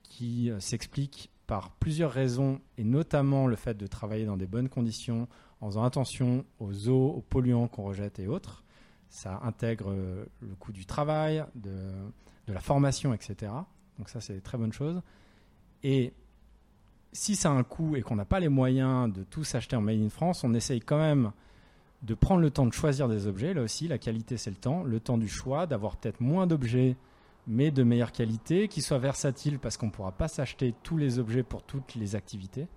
qui 0.03 0.51
euh, 0.51 0.59
s'explique 0.59 1.31
par 1.47 1.71
plusieurs 1.71 2.11
raisons, 2.11 2.59
et 2.77 2.83
notamment 2.83 3.47
le 3.47 3.55
fait 3.55 3.75
de 3.75 3.87
travailler 3.87 4.25
dans 4.25 4.37
des 4.37 4.47
bonnes 4.47 4.69
conditions, 4.69 5.27
en 5.61 5.67
faisant 5.67 5.83
attention 5.85 6.45
aux 6.59 6.89
eaux, 6.89 7.07
aux 7.07 7.21
polluants 7.21 7.67
qu'on 7.67 7.83
rejette 7.83 8.19
et 8.19 8.27
autres. 8.27 8.63
Ça 9.09 9.39
intègre 9.43 9.91
euh, 9.91 10.25
le 10.41 10.55
coût 10.55 10.73
du 10.73 10.85
travail, 10.85 11.45
de, 11.55 11.71
la 12.47 12.59
formation, 12.59 13.13
etc. 13.13 13.51
Donc 13.99 14.09
ça, 14.09 14.21
c'est 14.21 14.41
très 14.41 14.57
bonnes 14.57 14.73
choses. 14.73 15.01
Et 15.83 16.13
si 17.11 17.35
ça 17.35 17.49
a 17.49 17.53
un 17.53 17.63
coût 17.63 17.95
et 17.95 18.01
qu'on 18.01 18.15
n'a 18.15 18.25
pas 18.25 18.39
les 18.39 18.49
moyens 18.49 19.11
de 19.13 19.23
tout 19.23 19.43
s'acheter 19.43 19.75
en 19.75 19.81
Made 19.81 20.01
in 20.01 20.09
France, 20.09 20.43
on 20.43 20.53
essaye 20.53 20.79
quand 20.79 20.97
même 20.97 21.31
de 22.01 22.13
prendre 22.13 22.41
le 22.41 22.49
temps 22.49 22.65
de 22.65 22.73
choisir 22.73 23.07
des 23.07 23.27
objets. 23.27 23.53
Là 23.53 23.61
aussi, 23.61 23.87
la 23.87 23.97
qualité, 23.97 24.37
c'est 24.37 24.49
le 24.49 24.55
temps. 24.55 24.83
Le 24.83 24.99
temps 24.99 25.17
du 25.17 25.27
choix, 25.27 25.67
d'avoir 25.67 25.97
peut-être 25.97 26.21
moins 26.21 26.47
d'objets 26.47 26.95
mais 27.47 27.71
de 27.71 27.81
meilleure 27.81 28.11
qualité, 28.11 28.67
qui 28.67 28.81
soit 28.81 28.99
versatile 28.99 29.57
parce 29.57 29.75
qu'on 29.75 29.87
ne 29.87 29.91
pourra 29.91 30.11
pas 30.11 30.27
s'acheter 30.27 30.75
tous 30.83 30.97
les 30.97 31.17
objets 31.17 31.41
pour 31.41 31.63
toutes 31.63 31.95
les 31.95 32.15
activités. 32.15 32.67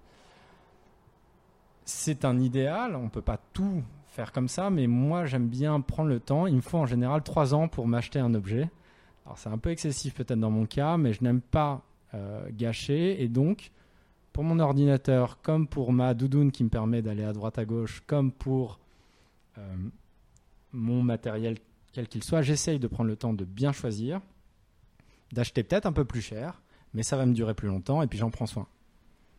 C'est 1.85 2.25
un 2.25 2.41
idéal, 2.41 2.97
on 2.97 3.05
ne 3.05 3.09
peut 3.11 3.21
pas 3.21 3.39
tout 3.53 3.83
faire 4.07 4.33
comme 4.33 4.49
ça, 4.49 4.71
mais 4.71 4.87
moi 4.87 5.27
j'aime 5.27 5.49
bien 5.49 5.81
prendre 5.83 6.09
le 6.09 6.21
temps. 6.21 6.47
Il 6.47 6.57
me 6.57 6.61
faut 6.63 6.79
en 6.79 6.87
général 6.87 7.23
trois 7.23 7.55
ans 7.55 7.69
pour 7.69 7.87
m'acheter 7.87 8.19
un 8.19 8.35
objet. 8.35 8.71
Alors 9.25 9.39
c'est 9.39 9.49
un 9.49 9.59
peu 9.59 9.71
excessif 9.71 10.15
peut-être 10.15 10.41
dans 10.41 10.51
mon 10.51 10.67
cas, 10.67 10.97
mais 10.97 11.13
je 11.13 11.23
n'aime 11.23 11.41
pas 11.41 11.83
euh, 12.15 12.47
gâcher 12.51 13.23
et 13.23 13.29
donc 13.29 13.71
pour 14.33 14.45
mon 14.45 14.59
ordinateur, 14.59 15.41
comme 15.43 15.67
pour 15.67 15.93
ma 15.93 16.15
doudoune 16.15 16.53
qui 16.53 16.65
me 16.65 16.71
permet 16.71 17.03
d'aller 17.03 17.25
à 17.25 17.33
droite 17.33 17.59
à 17.59 17.65
gauche, 17.65 18.03
comme 18.07 18.33
pour 18.33 18.81
euh, 19.59 19.77
mon 20.73 21.03
matériel 21.03 21.59
quel 21.93 22.09
qu'il 22.09 22.25
soit, 22.25 22.41
j'essaye 22.41 22.79
de 22.79 22.87
prendre 22.87 23.11
le 23.11 23.17
temps 23.17 23.35
de 23.35 23.45
bien 23.45 23.73
choisir 23.73 24.21
d'acheter 25.33 25.63
peut-être 25.63 25.87
un 25.87 25.93
peu 25.93 26.05
plus 26.05 26.21
cher, 26.21 26.63
mais 26.95 27.03
ça 27.03 27.17
va 27.17 27.27
me 27.27 27.33
durer 27.33 27.55
plus 27.55 27.69
longtemps 27.69 28.03
et 28.03 28.07
puis 28.07 28.19
j'en 28.19 28.31
prends 28.31 28.47
soin. 28.47 28.67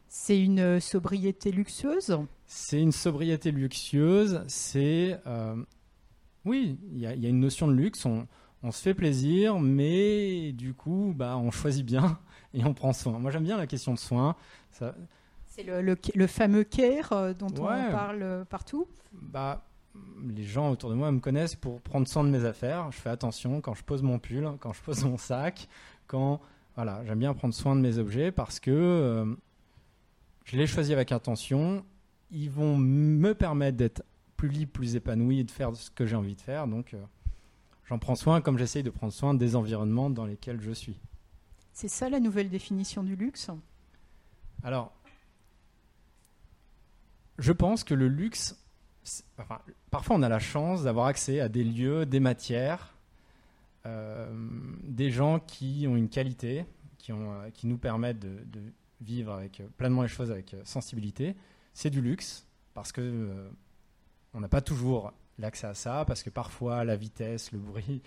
C'est 0.07 0.39
une 0.39 0.59
euh, 0.59 0.79
sobriété 0.79 1.51
luxueuse? 1.51 2.19
C'est 2.45 2.79
une 2.79 2.91
sobriété 2.91 3.51
luxueuse. 3.51 4.43
C'est. 4.47 5.19
Euh, 5.25 5.55
oui, 6.45 6.77
il 6.91 6.99
y, 6.99 7.07
a 7.07 7.13
une 7.13 7.39
notion 7.39 7.67
de 7.67 7.73
luxe. 7.73 8.05
On, 8.05 8.27
se 8.71 8.81
fait 8.81 8.93
plaisir, 8.93 9.59
mais 9.59 10.51
du 10.53 10.73
coup, 10.73 11.13
bah, 11.15 11.37
on 11.37 11.51
choisit 11.51 11.85
bien 11.85 12.19
et 12.53 12.63
on 12.63 12.73
prend 12.73 12.93
soin. 12.93 13.19
Moi, 13.19 13.31
j'aime 13.31 13.43
bien 13.43 13.57
la 13.57 13.67
question 13.67 13.93
de 13.93 13.99
soin. 13.99 14.35
C'est 14.71 15.63
le, 15.63 16.27
fameux 16.27 16.63
care 16.63 17.11
euh, 17.11 17.33
dont 17.33 17.51
on 17.59 17.65
parle 17.65 18.45
partout 18.49 18.87
bah, 19.13 19.63
les 20.25 20.43
gens 20.43 20.71
autour 20.71 20.89
de 20.89 20.95
moi 20.95 21.11
me 21.11 21.19
connaissent 21.19 21.55
pour 21.55 21.81
prendre 21.81 22.07
soin 22.07 22.23
de 22.23 22.29
mes 22.29 22.45
affaires. 22.45 22.91
Je 22.91 22.97
fais 22.97 23.09
attention 23.09 23.61
quand 23.61 23.73
je 23.73 23.83
pose 23.83 24.01
mon 24.01 24.19
pull, 24.19 24.49
quand 24.59 24.73
je 24.73 24.81
pose 24.81 25.03
mon 25.03 25.17
sac, 25.17 25.67
quand 26.07 26.41
voilà, 26.75 27.03
j'aime 27.05 27.19
bien 27.19 27.33
prendre 27.33 27.53
soin 27.53 27.75
de 27.75 27.81
mes 27.81 27.97
objets 27.97 28.31
parce 28.31 28.59
que 28.59 28.71
euh, 28.71 29.35
je 30.45 30.57
les 30.57 30.67
choisis 30.67 30.93
avec 30.93 31.11
attention. 31.11 31.85
Ils 32.31 32.49
vont 32.49 32.77
me 32.77 33.33
permettre 33.33 33.77
d'être 33.77 34.03
plus 34.37 34.49
libre, 34.49 34.71
plus 34.71 34.95
épanoui 34.95 35.39
et 35.39 35.43
de 35.43 35.51
faire 35.51 35.75
ce 35.75 35.91
que 35.91 36.05
j'ai 36.05 36.15
envie 36.15 36.35
de 36.35 36.41
faire. 36.41 36.67
Donc, 36.67 36.93
euh, 36.93 36.97
j'en 37.85 37.99
prends 37.99 38.15
soin 38.15 38.41
comme 38.41 38.57
j'essaye 38.57 38.83
de 38.83 38.89
prendre 38.89 39.13
soin 39.13 39.33
des 39.33 39.55
environnements 39.55 40.09
dans 40.09 40.25
lesquels 40.25 40.61
je 40.61 40.71
suis. 40.71 40.99
C'est 41.73 41.87
ça 41.87 42.09
la 42.09 42.19
nouvelle 42.19 42.49
définition 42.49 43.03
du 43.03 43.15
luxe? 43.15 43.49
Alors, 44.63 44.93
je 47.39 47.51
pense 47.51 47.83
que 47.83 47.93
le 47.93 48.07
luxe 48.07 48.57
parfois 49.91 50.15
on 50.15 50.21
a 50.21 50.29
la 50.29 50.39
chance 50.39 50.83
d'avoir 50.83 51.07
accès 51.07 51.39
à 51.39 51.49
des 51.49 51.63
lieux, 51.63 52.05
des 52.05 52.19
matières, 52.19 52.95
euh, 53.85 54.31
des 54.83 55.11
gens 55.11 55.39
qui 55.39 55.85
ont 55.87 55.95
une 55.95 56.09
qualité, 56.09 56.65
qui, 56.97 57.11
ont, 57.11 57.33
euh, 57.33 57.49
qui 57.49 57.67
nous 57.67 57.77
permettent 57.77 58.19
de, 58.19 58.61
vivre 59.01 59.33
avec 59.33 59.59
euh, 59.59 59.67
pleinement 59.77 60.01
les 60.01 60.07
choses 60.07 60.31
avec 60.31 60.55
sensibilité. 60.63 61.35
C'est 61.73 61.89
du 61.89 62.01
luxe 62.01 62.47
parce 62.73 62.91
que 62.91 63.49
on 64.33 64.39
n'a 64.39 64.47
pas 64.47 64.61
toujours 64.61 65.11
l'accès 65.39 65.67
à 65.67 65.73
ça, 65.73 66.05
parce 66.05 66.23
que 66.23 66.29
parfois 66.29 66.83
la 66.83 66.95
vitesse, 66.95 67.51
le 67.51 67.59
bruit, 67.59 68.01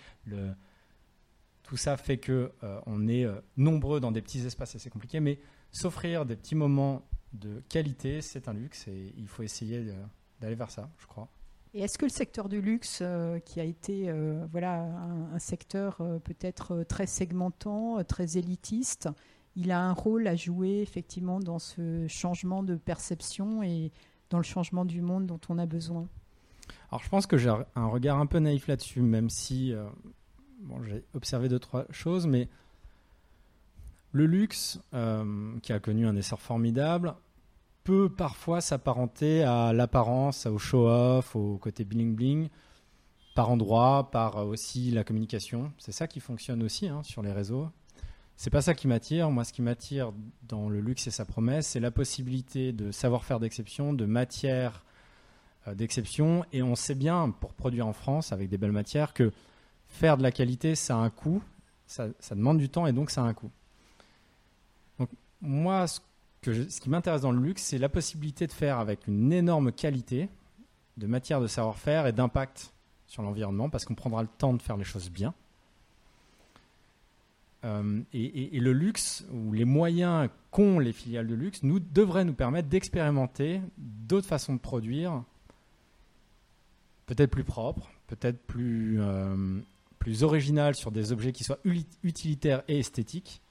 tout 1.63 1.77
ça 1.77 1.97
fait 1.97 2.17
que 2.17 2.51
on 2.85 3.07
est 3.07 3.25
nombreux 3.57 3.99
dans 3.99 4.11
des 4.11 4.21
petits 4.21 4.45
espaces 4.45 4.75
assez 4.75 4.89
compliqués, 4.89 5.19
mais 5.19 5.39
s'offrir 5.71 6.25
des 6.25 6.35
petits 6.35 6.55
moments 6.55 7.07
de 7.33 7.61
qualité, 7.69 8.21
c'est 8.21 8.47
un 8.47 8.53
luxe 8.53 8.87
et 8.87 9.13
il 9.17 9.27
faut 9.27 9.43
essayer 9.43 9.85
d'aller 10.39 10.55
vers 10.55 10.71
ça, 10.71 10.89
je 10.97 11.07
crois. 11.07 11.29
Et 11.73 11.81
est-ce 11.81 11.97
que 11.97 12.05
le 12.05 12.11
secteur 12.11 12.49
du 12.49 12.61
luxe, 12.61 12.99
euh, 13.01 13.39
qui 13.39 13.59
a 13.59 13.63
été 13.63 14.09
euh, 14.09 14.47
voilà, 14.51 14.81
un, 14.81 15.37
secteur 15.39 15.97
euh, 16.01 16.17
peut-être 16.17 16.83
très 16.83 17.05
segmentant, 17.05 18.03
très 18.03 18.37
élitiste, 18.37 19.09
il 19.55 19.71
a 19.71 19.81
un 19.81 19.93
rôle 19.93 20.27
à 20.27 20.35
jouer 20.35 20.81
effectivement 20.81 21.39
dans 21.39 21.59
ce 21.59 22.07
changement 22.07 22.63
de 22.63 22.75
perception 22.75 23.63
et 23.63 23.91
dans 24.29 24.37
le 24.37 24.43
changement 24.43 24.85
du 24.85 25.01
monde 25.01 25.27
dont 25.27 25.39
on 25.49 25.57
a 25.57 25.65
besoin? 25.65 26.07
Alors 26.89 27.03
je 27.03 27.09
pense 27.09 27.27
que 27.27 27.37
j'ai 27.37 27.49
un 27.75 27.87
regard 27.87 28.19
un 28.19 28.25
peu 28.25 28.39
naïf 28.39 28.67
là-dessus, 28.67 29.01
même 29.01 29.29
si 29.29 29.73
bon, 30.61 30.81
j'ai 30.83 31.03
observé 31.13 31.49
deux, 31.49 31.59
trois 31.59 31.85
choses, 31.91 32.27
mais 32.27 32.49
le 34.13 34.25
luxe, 34.25 34.79
qui 35.61 35.73
a 35.73 35.79
connu 35.79 36.07
un 36.07 36.15
essor 36.15 36.41
formidable, 36.41 37.15
peut 37.83 38.09
parfois 38.09 38.59
s'apparenter 38.59 39.43
à 39.43 39.71
l'apparence, 39.71 40.45
au 40.45 40.57
show-off, 40.57 41.35
au 41.35 41.57
côté 41.57 41.85
bling-bling, 41.85 42.49
par 43.33 43.49
endroit, 43.49 44.09
par 44.11 44.45
aussi 44.47 44.91
la 44.91 45.03
communication. 45.03 45.71
C'est 45.77 45.91
ça 45.91 46.07
qui 46.07 46.19
fonctionne 46.19 46.63
aussi 46.63 46.87
hein, 46.87 47.03
sur 47.03 47.21
les 47.21 47.31
réseaux. 47.31 47.69
C'est 48.35 48.49
pas 48.49 48.61
ça 48.61 48.73
qui 48.73 48.87
m'attire. 48.87 49.31
Moi, 49.31 49.43
ce 49.43 49.53
qui 49.53 49.61
m'attire 49.61 50.11
dans 50.43 50.69
le 50.69 50.81
luxe 50.81 51.07
et 51.07 51.11
sa 51.11 51.23
promesse, 51.23 51.67
c'est 51.67 51.79
la 51.79 51.91
possibilité 51.91 52.73
de 52.73 52.91
savoir-faire 52.91 53.39
d'exception, 53.39 53.93
de 53.93 54.05
matière 54.05 54.83
euh, 54.83 54.86
d'exception. 55.75 56.45
Et 56.53 56.61
on 56.63 56.75
sait 56.75 56.95
bien, 56.95 57.29
pour 57.29 57.53
produire 57.53 57.87
en 57.87 57.93
France 57.93 58.31
avec 58.31 58.49
des 58.49 58.57
belles 58.57 58.71
matières, 58.71 59.13
que 59.13 59.31
faire 59.87 60.17
de 60.17 60.23
la 60.23 60.31
qualité, 60.31 60.75
ça 60.75 60.95
a 60.95 60.99
un 60.99 61.09
coût, 61.09 61.41
ça, 61.85 62.09
demande 62.31 62.57
du 62.57 62.69
temps 62.69 62.87
et 62.87 62.93
donc 62.93 63.09
ça 63.09 63.21
a 63.21 63.25
un 63.25 63.33
coût. 63.33 63.51
Donc, 64.99 65.09
moi, 65.41 65.87
ce 65.87 65.99
ce 66.43 66.79
qui 66.79 66.89
m'intéresse 66.89 67.21
dans 67.21 67.31
le 67.31 67.41
luxe, 67.41 67.61
c'est 67.63 67.77
la 67.77 67.89
possibilité 67.89 68.47
de 68.47 68.53
faire 68.53 68.79
avec 68.79 69.07
une 69.07 69.33
énorme 69.33 69.71
qualité 69.71 70.29
de 70.97 71.07
matière 71.07 71.41
de 71.41 71.47
savoir-faire 71.47 72.07
et 72.07 72.13
d'impact 72.13 72.73
sur 73.05 73.21
l'environnement, 73.21 73.69
parce 73.69 73.85
qu'on 73.85 73.95
prendra 73.95 74.21
le 74.21 74.27
temps 74.27 74.53
de 74.53 74.61
faire 74.61 74.77
les 74.77 74.83
choses 74.83 75.09
bien. 75.09 75.33
euh, 77.63 78.01
et, 78.13 78.59
le 78.59 78.73
luxe, 78.73 79.25
ou 79.31 79.53
les 79.53 79.65
moyens 79.65 80.29
qu'ont 80.51 80.79
les 80.79 80.93
filiales 80.93 81.27
de 81.27 81.35
luxe, 81.35 81.63
nous 81.63 81.79
devraient 81.79 82.25
nous 82.25 82.33
permettre 82.33 82.67
d'expérimenter 82.67 83.61
d'autres 83.77 84.27
façons 84.27 84.53
de 84.53 84.59
produire, 84.59 85.23
peut-être 87.07 87.31
plus 87.31 87.43
propres, 87.43 87.89
peut-être 88.05 88.39
plus, 88.45 89.01
euh, 89.01 89.59
plus 89.97 90.23
originales 90.23 90.75
sur 90.75 90.91
des 90.91 91.11
objets 91.11 91.31
qui 91.31 91.43
soient 91.43 91.59
utilitaires 92.03 92.63
et 92.67 92.77
esthétiques. 92.79 93.41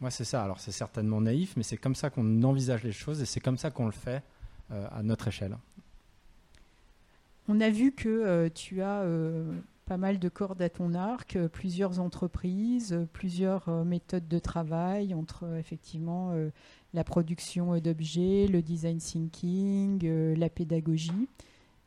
Moi, 0.00 0.10
c'est 0.10 0.24
ça. 0.24 0.44
Alors, 0.44 0.60
c'est 0.60 0.72
certainement 0.72 1.20
naïf, 1.20 1.54
mais 1.56 1.64
c'est 1.64 1.76
comme 1.76 1.96
ça 1.96 2.08
qu'on 2.08 2.42
envisage 2.44 2.84
les 2.84 2.92
choses 2.92 3.20
et 3.20 3.26
c'est 3.26 3.40
comme 3.40 3.58
ça 3.58 3.70
qu'on 3.70 3.86
le 3.86 3.92
fait 3.92 4.22
euh, 4.70 4.86
à 4.92 5.02
notre 5.02 5.26
échelle. 5.28 5.58
On 7.48 7.60
a 7.60 7.68
vu 7.68 7.92
que 7.92 8.48
tu 8.54 8.80
as 8.80 9.04
pas 9.90 9.96
mal 9.96 10.20
de 10.20 10.28
cordes 10.28 10.62
à 10.62 10.68
ton 10.68 10.94
arc, 10.94 11.34
euh, 11.34 11.48
plusieurs 11.48 11.98
entreprises, 11.98 12.92
euh, 12.92 13.06
plusieurs 13.12 13.68
euh, 13.68 13.82
méthodes 13.82 14.28
de 14.28 14.38
travail 14.38 15.14
entre 15.14 15.56
effectivement 15.58 16.32
la 16.94 17.02
production 17.02 17.76
d'objets, 17.78 18.46
le 18.46 18.62
design 18.62 18.98
thinking, 18.98 20.06
la 20.36 20.48
pédagogie. 20.48 21.28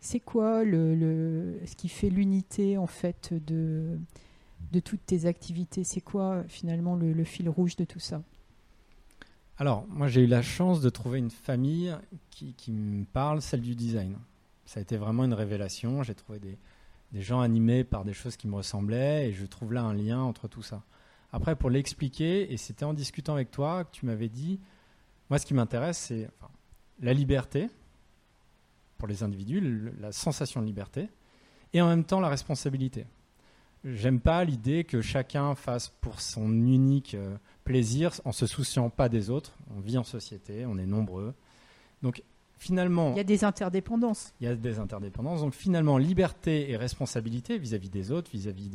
C'est 0.05 0.19
quoi 0.19 0.65
le, 0.65 1.61
ce 1.65 1.77
qui 1.77 1.87
fait 1.87 2.09
l'unité 2.09 2.77
en 2.77 2.87
fait 2.87 3.33
de, 3.33 3.97
de 4.73 4.79
toutes 4.81 5.05
tes 5.05 5.27
activités? 5.27 5.85
C'est 5.85 6.01
quoi 6.01 6.43
finalement 6.49 6.97
le, 6.97 7.23
fil 7.23 7.47
rouge 7.47 7.77
de 7.77 7.85
tout 7.85 8.01
ça? 8.01 8.21
Alors, 9.57 9.87
moi 9.87 10.09
j'ai 10.09 10.23
eu 10.23 10.27
la 10.27 10.41
chance 10.41 10.81
de 10.81 10.89
trouver 10.89 11.19
une 11.19 11.29
famille 11.29 11.95
qui, 12.31 12.53
qui 12.53 12.73
me 12.73 13.05
parle, 13.05 13.41
celle 13.41 13.61
du 13.61 13.75
design. 13.75 14.17
Ça 14.65 14.81
a 14.81 14.83
été 14.83 14.97
vraiment 14.97 15.23
une 15.23 15.33
révélation. 15.33 16.03
J'ai 16.03 16.15
trouvé 16.15 16.37
des, 16.37 16.57
des 17.13 17.21
gens 17.21 17.39
animés 17.39 17.85
par 17.85 18.03
des 18.03 18.13
choses 18.13 18.35
qui 18.35 18.49
me 18.49 18.55
ressemblaient, 18.55 19.29
et 19.29 19.31
je 19.31 19.45
trouve 19.45 19.71
là 19.71 19.83
un 19.83 19.93
lien 19.93 20.19
entre 20.19 20.49
tout 20.49 20.63
ça. 20.63 20.83
Après, 21.31 21.55
pour 21.55 21.69
l'expliquer, 21.69 22.51
et 22.51 22.57
c'était 22.57 22.83
en 22.83 22.93
discutant 22.93 23.35
avec 23.35 23.51
toi 23.51 23.85
que 23.85 23.91
tu 23.91 24.05
m'avais 24.05 24.29
dit, 24.29 24.59
moi 25.29 25.39
ce 25.39 25.45
qui 25.45 25.53
m'intéresse, 25.53 25.97
c'est 25.97 26.29
la 26.99 27.13
liberté 27.13 27.69
pour 29.03 29.09
les 29.09 29.21
individus, 29.21 29.91
la 29.99 30.13
sensation 30.13 30.61
de 30.61 30.65
liberté, 30.65 31.09
et 31.73 31.81
en 31.81 31.89
même 31.89 32.05
temps 32.05 32.21
la 32.21 32.29
responsabilité. 32.29 33.05
J'aime 33.83 34.21
pas 34.21 34.45
l'idée 34.45 34.85
que 34.85 35.01
chacun 35.01 35.55
fasse 35.55 35.89
pour 35.99 36.21
son 36.21 36.49
unique 36.49 37.13
euh, 37.13 37.35
plaisir 37.65 38.13
en 38.23 38.31
se 38.31 38.47
souciant 38.47 38.89
pas 38.89 39.09
des 39.09 39.29
autres. 39.29 39.57
On 39.75 39.81
vit 39.81 39.97
en 39.97 40.05
société, 40.05 40.65
on 40.65 40.77
est 40.77 40.85
nombreux. 40.85 41.33
Donc 42.01 42.23
finalement. 42.57 43.11
Il 43.11 43.17
y 43.17 43.19
a 43.19 43.25
des 43.25 43.43
interdépendances. 43.43 44.33
Il 44.39 44.47
y 44.47 44.49
a 44.49 44.55
des 44.55 44.79
interdépendances. 44.79 45.41
Donc 45.41 45.53
finalement, 45.53 45.97
liberté 45.97 46.71
et 46.71 46.77
responsabilité 46.77 47.57
vis-à-vis 47.57 47.89
des 47.89 48.09
autres, 48.09 48.31
vis-à-vis 48.31 48.71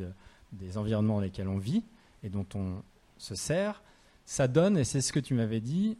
des 0.52 0.76
environnements 0.76 1.14
dans 1.14 1.22
lesquels 1.22 1.48
on 1.48 1.56
vit 1.56 1.84
et 2.22 2.28
dont 2.28 2.46
on 2.54 2.82
se 3.16 3.34
sert, 3.34 3.82
ça 4.26 4.46
donne, 4.46 4.76
et 4.76 4.84
c'est 4.84 5.00
ce 5.00 5.10
que 5.10 5.20
tu 5.20 5.32
m'avais 5.32 5.60
dit, 5.60 5.96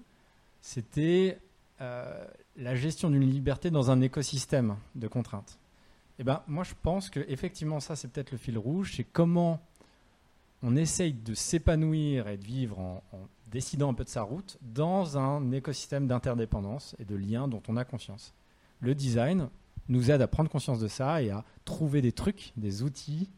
c'était 0.60 1.38
euh, 1.80 2.24
la 2.56 2.74
gestion 2.74 3.10
d'une 3.10 3.28
liberté 3.28 3.70
dans 3.70 3.90
un 3.90 4.00
écosystème 4.00 4.76
de 4.94 5.08
contraintes. 5.08 5.58
Eh 6.18 6.24
ben, 6.24 6.42
moi, 6.48 6.64
je 6.64 6.74
pense 6.82 7.10
que 7.10 7.20
effectivement, 7.28 7.78
ça, 7.80 7.94
c'est 7.94 8.08
peut-être 8.08 8.32
le 8.32 8.38
fil 8.38 8.58
rouge, 8.58 8.94
c'est 8.96 9.04
comment 9.04 9.60
on 10.62 10.74
essaye 10.76 11.12
de 11.12 11.34
s'épanouir 11.34 12.28
et 12.28 12.36
de 12.36 12.44
vivre 12.44 12.78
en, 12.80 13.02
décidant 13.50 13.90
un 13.90 13.94
peu 13.94 14.04
de 14.04 14.08
sa 14.08 14.22
route 14.22 14.58
dans 14.60 15.16
un 15.16 15.52
écosystème 15.52 16.06
d'interdépendance 16.06 16.94
et 16.98 17.04
de 17.04 17.14
liens 17.14 17.48
dont 17.48 17.62
on 17.68 17.76
a 17.76 17.84
conscience. 17.84 18.34
Le 18.80 18.94
design 18.94 19.48
nous 19.88 20.10
aide 20.10 20.20
à 20.20 20.28
prendre 20.28 20.50
conscience 20.50 20.80
de 20.80 20.88
ça 20.88 21.22
et 21.22 21.30
à 21.30 21.44
trouver 21.64 22.02
des 22.02 22.12
trucs, 22.12 22.52
des 22.56 22.82
outils, 22.82 23.30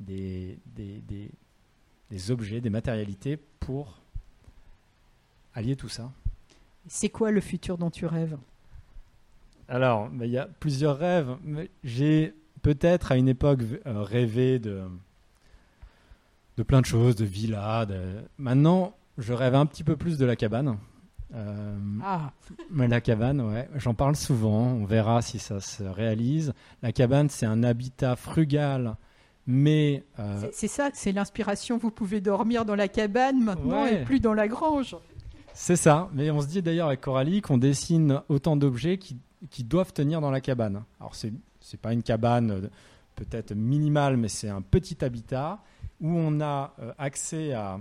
des, 0.00 0.58
objets, 2.30 2.60
des 2.60 2.70
matérialités 2.70 3.36
pour 3.36 4.00
allier 5.54 5.76
tout 5.76 5.88
ça. 5.88 6.10
C'est 6.88 7.08
quoi 7.08 7.30
le 7.30 7.40
futur 7.40 7.78
dont 7.78 7.90
tu 7.90 8.06
rêves? 8.06 8.36
Alors, 9.68 10.08
il 10.20 10.30
y 10.30 10.38
a 10.38 10.48
plusieurs 10.60 10.98
rêves. 10.98 11.36
J'ai 11.84 12.34
peut-être 12.62 13.12
à 13.12 13.16
une 13.16 13.28
époque 13.28 13.60
euh, 13.86 14.02
rêvé 14.02 14.58
de, 14.58 14.82
de 16.56 16.62
plein 16.62 16.80
de 16.80 16.86
choses, 16.86 17.16
de 17.16 17.24
villas. 17.24 17.86
De... 17.86 18.22
Maintenant, 18.38 18.96
je 19.18 19.32
rêve 19.32 19.54
un 19.54 19.66
petit 19.66 19.84
peu 19.84 19.96
plus 19.96 20.18
de 20.18 20.24
la 20.24 20.36
cabane. 20.36 20.78
Euh, 21.34 21.76
ah. 22.02 22.32
La 22.74 23.00
cabane, 23.00 23.40
ouais, 23.42 23.68
j'en 23.76 23.92
parle 23.94 24.16
souvent. 24.16 24.62
On 24.62 24.84
verra 24.84 25.20
si 25.20 25.38
ça 25.38 25.60
se 25.60 25.82
réalise. 25.82 26.54
La 26.82 26.92
cabane, 26.92 27.28
c'est 27.28 27.46
un 27.46 27.62
habitat 27.62 28.16
frugal, 28.16 28.96
mais 29.46 30.04
euh, 30.18 30.48
c'est 30.52 30.68
ça, 30.68 30.90
c'est 30.94 31.12
l'inspiration. 31.12 31.76
Vous 31.76 31.90
pouvez 31.90 32.20
dormir 32.22 32.64
dans 32.64 32.74
la 32.74 32.88
cabane 32.88 33.42
maintenant 33.42 33.84
et 33.84 34.04
plus 34.04 34.20
dans 34.20 34.34
la 34.34 34.48
grange. 34.48 34.96
C'est 35.60 35.74
ça. 35.74 36.08
Mais 36.12 36.30
on 36.30 36.40
se 36.40 36.46
dit 36.46 36.62
d'ailleurs 36.62 36.86
avec 36.86 37.00
Coralie 37.00 37.42
qu'on 37.42 37.58
dessine 37.58 38.22
autant 38.28 38.56
d'objets 38.56 38.96
qui, 38.96 39.16
qui, 39.50 39.64
doivent 39.64 39.92
tenir 39.92 40.20
dans 40.20 40.30
la 40.30 40.40
cabane. 40.40 40.84
Alors 41.00 41.16
c'est 41.16 41.32
c'est 41.60 41.80
pas 41.80 41.92
une 41.92 42.04
cabane 42.04 42.50
euh, 42.52 42.68
peut-être 43.16 43.52
minimale, 43.54 44.16
mais 44.16 44.28
c'est 44.28 44.48
un 44.48 44.62
petit 44.62 45.04
habitat 45.04 45.58
où 46.00 46.10
on 46.10 46.40
a 46.40 46.76
accès 46.96 47.54
à 47.54 47.80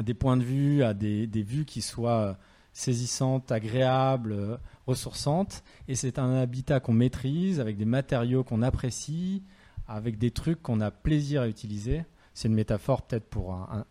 des 0.00 0.14
points 0.14 0.36
de 0.36 0.44
vue, 0.44 0.84
à 0.84 0.94
des, 0.94 1.26
vues 1.26 1.64
qui 1.64 1.82
soient 1.82 2.38
saisissantes, 2.72 3.50
agréables, 3.50 4.60
ressourçantes. 4.86 5.64
Et 5.88 5.96
c'est 5.96 6.20
un 6.20 6.36
habitat 6.36 6.78
qu'on 6.78 6.92
maîtrise, 6.92 7.58
avec 7.58 7.76
des 7.76 7.84
matériaux 7.84 8.44
qu'on 8.44 8.62
apprécie, 8.62 9.42
avec 9.88 10.18
des 10.18 10.30
trucs 10.30 10.62
qu'on 10.62 10.80
a 10.80 10.92
plaisir 10.92 11.42
à 11.42 11.48
utiliser. 11.48 12.04
C'est 12.32 12.46
une 12.46 12.54
métaphore 12.54 13.02
peut-être 13.02 13.28
pour 13.28 13.54
un, 13.54 13.84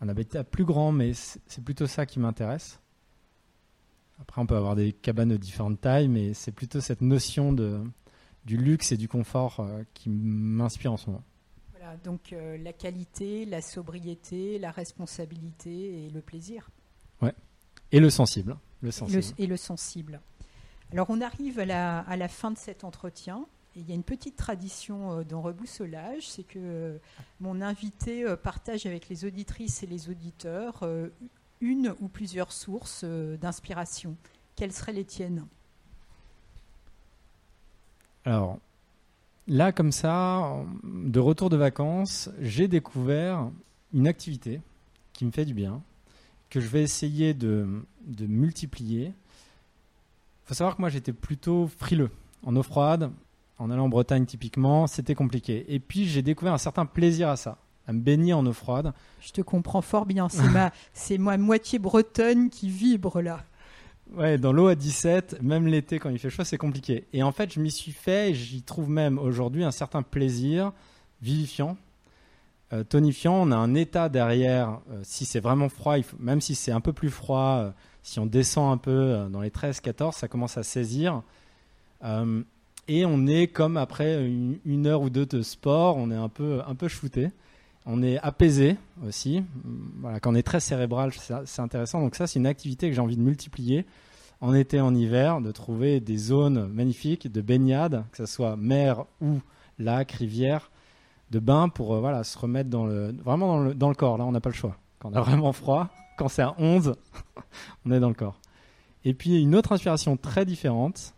habitat 0.00 0.44
plus 0.44 0.64
grand, 0.64 0.92
mais 0.92 1.12
c'est 1.14 1.64
plutôt 1.64 1.86
ça 1.86 2.06
qui 2.06 2.18
m'intéresse. 2.18 2.80
Après, 4.20 4.40
on 4.40 4.46
peut 4.46 4.56
avoir 4.56 4.76
des 4.76 4.92
cabanes 4.92 5.28
de 5.30 5.36
différentes 5.36 5.80
tailles, 5.80 6.08
mais 6.08 6.34
c'est 6.34 6.52
plutôt 6.52 6.80
cette 6.80 7.02
notion 7.02 7.52
de, 7.52 7.82
du 8.44 8.56
luxe 8.56 8.92
et 8.92 8.96
du 8.96 9.08
confort 9.08 9.60
euh, 9.60 9.82
qui 9.94 10.08
m'inspire 10.08 10.92
en 10.92 10.96
ce 10.96 11.10
moment 11.10 11.24
donc 12.02 12.32
euh, 12.32 12.56
la 12.58 12.72
qualité, 12.72 13.44
la 13.44 13.60
sobriété, 13.60 14.58
la 14.58 14.70
responsabilité 14.70 16.04
et 16.04 16.10
le 16.10 16.20
plaisir. 16.20 16.70
Ouais. 17.22 17.34
Et 17.92 18.00
le 18.00 18.10
sensible. 18.10 18.56
Le 18.82 18.90
sensible. 18.90 19.22
Et, 19.38 19.46
le, 19.46 19.56
sensible. 19.56 20.20
Alors 20.92 21.08
on 21.10 21.20
arrive 21.20 21.58
à 21.58 21.64
la, 21.64 22.00
à 22.00 22.16
la, 22.16 22.28
fin 22.28 22.50
de 22.50 22.58
cet 22.58 22.84
entretien. 22.84 23.46
Il 23.76 23.88
y 23.88 23.92
a 23.92 23.94
une 23.94 24.02
petite 24.02 24.36
tradition 24.36 25.18
euh, 25.18 25.24
dans 25.24 25.42
Reboussolage, 25.42 26.28
c'est 26.28 26.42
que 26.42 26.58
euh, 26.58 26.98
mon 27.40 27.60
invité 27.60 28.24
partage 28.42 28.86
avec 28.86 29.08
les 29.08 29.24
auditrices 29.24 29.82
et 29.82 29.86
les 29.86 30.08
auditeurs 30.08 30.84
une 31.60 31.94
ou 32.00 32.08
plusieurs 32.08 32.52
sources 32.52 33.04
d'inspiration. 33.04 34.16
Quelles 34.56 34.72
seraient 34.72 34.92
les 34.92 35.04
tiennes? 35.04 35.46
Alors, 38.24 38.58
là, 39.46 39.72
comme 39.72 39.92
ça, 39.92 40.56
de 40.82 41.20
retour 41.20 41.50
de 41.50 41.56
vacances, 41.56 42.28
j'ai 42.40 42.68
découvert 42.68 43.50
une 43.92 44.08
activité 44.08 44.60
qui 45.12 45.24
me 45.24 45.30
fait 45.30 45.44
du 45.44 45.54
bien, 45.54 45.80
que 46.50 46.60
je 46.60 46.68
vais 46.68 46.82
essayer 46.82 47.34
de, 47.34 47.66
multiplier. 48.20 49.06
Il 49.06 50.48
faut 50.48 50.54
savoir 50.54 50.76
que 50.76 50.82
moi, 50.82 50.88
j'étais 50.88 51.12
plutôt 51.12 51.68
frileux. 51.68 52.10
En 52.44 52.54
eau 52.56 52.62
froide, 52.62 53.10
en 53.58 53.70
allant 53.70 53.84
en 53.84 53.88
Bretagne 53.88 54.26
typiquement, 54.26 54.86
c'était 54.86 55.14
compliqué. 55.14 55.64
Et 55.68 55.80
puis, 55.80 56.06
j'ai 56.06 56.22
découvert 56.22 56.54
un 56.54 56.58
certain 56.58 56.86
plaisir 56.86 57.28
à 57.28 57.36
ça 57.36 57.58
à 57.86 57.92
me 57.92 58.00
baigner 58.00 58.32
en 58.32 58.44
eau 58.46 58.52
froide. 58.52 58.92
Je 59.20 59.32
te 59.32 59.40
comprends 59.40 59.82
fort 59.82 60.06
bien. 60.06 60.28
C'est 60.28 60.48
ma, 60.48 60.72
c'est 60.92 61.18
ma 61.18 61.36
moitié 61.38 61.78
bretonne 61.78 62.50
qui 62.50 62.68
vibre 62.68 63.20
là. 63.20 63.44
Ouais, 64.14 64.38
dans 64.38 64.52
l'eau 64.52 64.68
à 64.68 64.74
17, 64.76 65.42
même 65.42 65.66
l'été 65.66 65.98
quand 65.98 66.10
il 66.10 66.18
fait 66.18 66.30
chaud, 66.30 66.44
c'est 66.44 66.58
compliqué. 66.58 67.06
Et 67.12 67.22
en 67.22 67.32
fait, 67.32 67.52
je 67.52 67.60
m'y 67.60 67.70
suis 67.70 67.92
fait 67.92 68.30
et 68.30 68.34
j'y 68.34 68.62
trouve 68.62 68.88
même 68.88 69.18
aujourd'hui 69.18 69.64
un 69.64 69.72
certain 69.72 70.02
plaisir 70.02 70.72
vivifiant, 71.22 71.76
euh, 72.72 72.84
tonifiant. 72.84 73.34
On 73.34 73.50
a 73.50 73.56
un 73.56 73.74
état 73.74 74.08
derrière, 74.08 74.80
euh, 74.90 75.00
si 75.02 75.24
c'est 75.24 75.40
vraiment 75.40 75.68
froid, 75.68 75.98
il 75.98 76.04
faut, 76.04 76.16
même 76.20 76.40
si 76.40 76.54
c'est 76.54 76.70
un 76.70 76.80
peu 76.80 76.92
plus 76.92 77.10
froid, 77.10 77.58
euh, 77.58 77.70
si 78.04 78.20
on 78.20 78.26
descend 78.26 78.72
un 78.72 78.76
peu 78.76 79.26
dans 79.28 79.40
les 79.40 79.50
13-14, 79.50 80.12
ça 80.12 80.28
commence 80.28 80.56
à 80.56 80.62
saisir. 80.62 81.22
Et 82.88 83.04
on 83.04 83.26
est 83.26 83.48
comme 83.48 83.76
après 83.76 84.24
une, 84.26 84.86
heure 84.86 85.02
ou 85.02 85.10
deux 85.10 85.26
de 85.26 85.42
sport, 85.42 85.96
on 85.96 86.10
est 86.10 86.16
un 86.16 86.28
peu, 86.28 86.60
un 86.66 86.74
peu 86.74 86.88
shooté. 86.88 87.30
On 87.84 88.02
est 88.02 88.18
apaisé 88.18 88.76
aussi. 89.06 89.44
Voilà, 90.00 90.20
quand 90.20 90.32
on 90.32 90.34
est 90.34 90.42
très 90.42 90.60
cérébral, 90.60 91.12
c'est 91.44 91.62
intéressant. 91.62 92.00
Donc 92.00 92.16
ça, 92.16 92.26
c'est 92.26 92.38
une 92.38 92.46
activité 92.46 92.88
que 92.88 92.94
j'ai 92.94 93.00
envie 93.00 93.16
de 93.16 93.22
multiplier 93.22 93.86
en 94.40 94.54
été, 94.54 94.80
en 94.80 94.94
hiver, 94.94 95.40
de 95.40 95.50
trouver 95.50 96.00
des 96.00 96.16
zones 96.16 96.68
magnifiques 96.68 97.30
de 97.30 97.40
baignade, 97.40 98.04
que 98.12 98.18
ce 98.18 98.26
soit 98.26 98.56
mer 98.56 99.04
ou 99.20 99.40
lac, 99.78 100.12
rivière, 100.12 100.70
de 101.30 101.38
bain 101.38 101.68
pour 101.68 101.94
euh, 101.94 102.00
voilà, 102.00 102.22
se 102.24 102.38
remettre 102.38 102.70
dans 102.70 102.86
le, 102.86 103.14
vraiment 103.24 103.48
dans 103.48 103.60
le, 103.60 103.74
dans 103.74 103.88
le 103.88 103.94
corps. 103.94 104.18
Là, 104.18 104.24
on 104.24 104.32
n'a 104.32 104.40
pas 104.40 104.50
le 104.50 104.54
choix. 104.54 104.76
Quand 104.98 105.10
on 105.10 105.14
a 105.14 105.20
vraiment 105.20 105.52
froid, 105.52 105.88
quand 106.16 106.28
c'est 106.28 106.42
à 106.42 106.54
11, 106.58 106.94
on 107.86 107.92
est 107.92 108.00
dans 108.00 108.08
le 108.08 108.14
corps. 108.14 108.38
Et 109.04 109.14
puis 109.14 109.40
une 109.40 109.54
autre 109.54 109.72
inspiration 109.72 110.16
très 110.16 110.44
différente, 110.44 111.14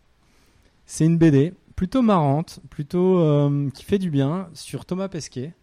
c'est 0.87 1.05
une 1.05 1.19
BD 1.19 1.55
plutôt 1.79 2.03
marrante, 2.03 2.59
plutôt 2.71 3.21
euh, 3.21 3.71
qui 3.71 3.85
fait 3.85 4.01
du 4.01 4.11
bien 4.11 4.51
sur 4.53 4.85
Thomas 4.85 5.07
Pesquet, 5.07 5.55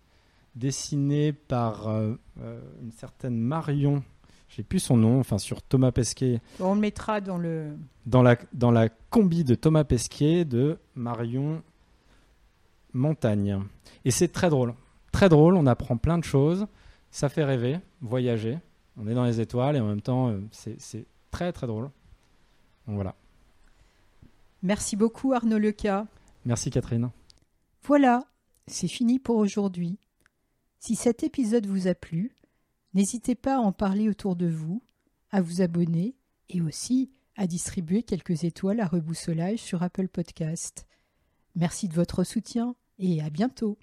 dessiné 0.55 1.33
par 1.33 1.89
euh, 1.89 2.13
euh, 2.39 2.61
une 2.81 2.93
certaine 2.93 3.37
Marion. 3.37 4.01
J'ai 4.47 4.63
plus 4.63 4.79
son 4.79 4.95
nom, 4.95 5.19
enfin 5.19 5.37
sur 5.39 5.61
Thomas 5.61 5.91
Pesquet. 5.91 6.39
On 6.61 6.73
le 6.73 6.79
mettra 6.79 7.19
dans 7.19 7.37
le. 7.37 7.75
Dans 8.05 8.23
la, 8.23 8.37
dans 8.53 8.71
la 8.71 8.87
combi 8.87 9.43
de 9.43 9.55
Thomas 9.55 9.83
Pesquet 9.83 10.45
de 10.45 10.77
Marion 10.95 11.61
Montagne. 12.93 13.59
Et 14.05 14.11
c'est 14.11 14.29
très 14.29 14.49
drôle. 14.49 14.73
Très 15.11 15.27
drôle, 15.27 15.57
on 15.57 15.65
apprend 15.65 15.97
plein 15.97 16.17
de 16.17 16.23
choses. 16.23 16.65
Ça 17.11 17.27
fait 17.27 17.43
rêver, 17.43 17.79
voyager. 17.99 18.59
On 18.95 19.05
est 19.09 19.15
dans 19.15 19.25
les 19.25 19.41
étoiles 19.41 19.75
et 19.75 19.81
en 19.81 19.87
même 19.87 20.01
temps, 20.01 20.33
c'est 20.51 20.79
c'est 20.79 21.07
très 21.29 21.51
très 21.51 21.67
drôle. 21.67 21.89
Donc 22.87 22.95
voilà. 22.95 23.15
Merci 24.65 24.95
beaucoup 24.95 25.31
Arnaud 25.33 25.59
Leca. 25.59 26.07
Merci 26.43 26.71
Catherine. 26.71 27.11
Voilà, 27.83 28.25
c'est 28.65 28.87
fini 28.87 29.19
pour 29.19 29.35
aujourd'hui. 29.35 29.99
Si 30.79 30.95
cet 30.95 31.21
épisode 31.21 31.67
vous 31.67 31.87
a 31.87 31.93
plu, 31.93 32.35
n'hésitez 32.95 33.35
pas 33.35 33.57
à 33.57 33.59
en 33.59 33.71
parler 33.71 34.09
autour 34.09 34.35
de 34.35 34.47
vous, 34.47 34.81
à 35.29 35.39
vous 35.39 35.61
abonner 35.61 36.15
et 36.49 36.61
aussi 36.61 37.11
à 37.35 37.45
distribuer 37.45 38.01
quelques 38.01 38.43
étoiles 38.43 38.79
à 38.79 38.87
reboussolage 38.87 39.59
sur 39.59 39.83
Apple 39.83 40.07
Podcast. 40.07 40.87
Merci 41.53 41.87
de 41.87 41.93
votre 41.93 42.23
soutien 42.23 42.75
et 42.97 43.21
à 43.21 43.29
bientôt. 43.29 43.77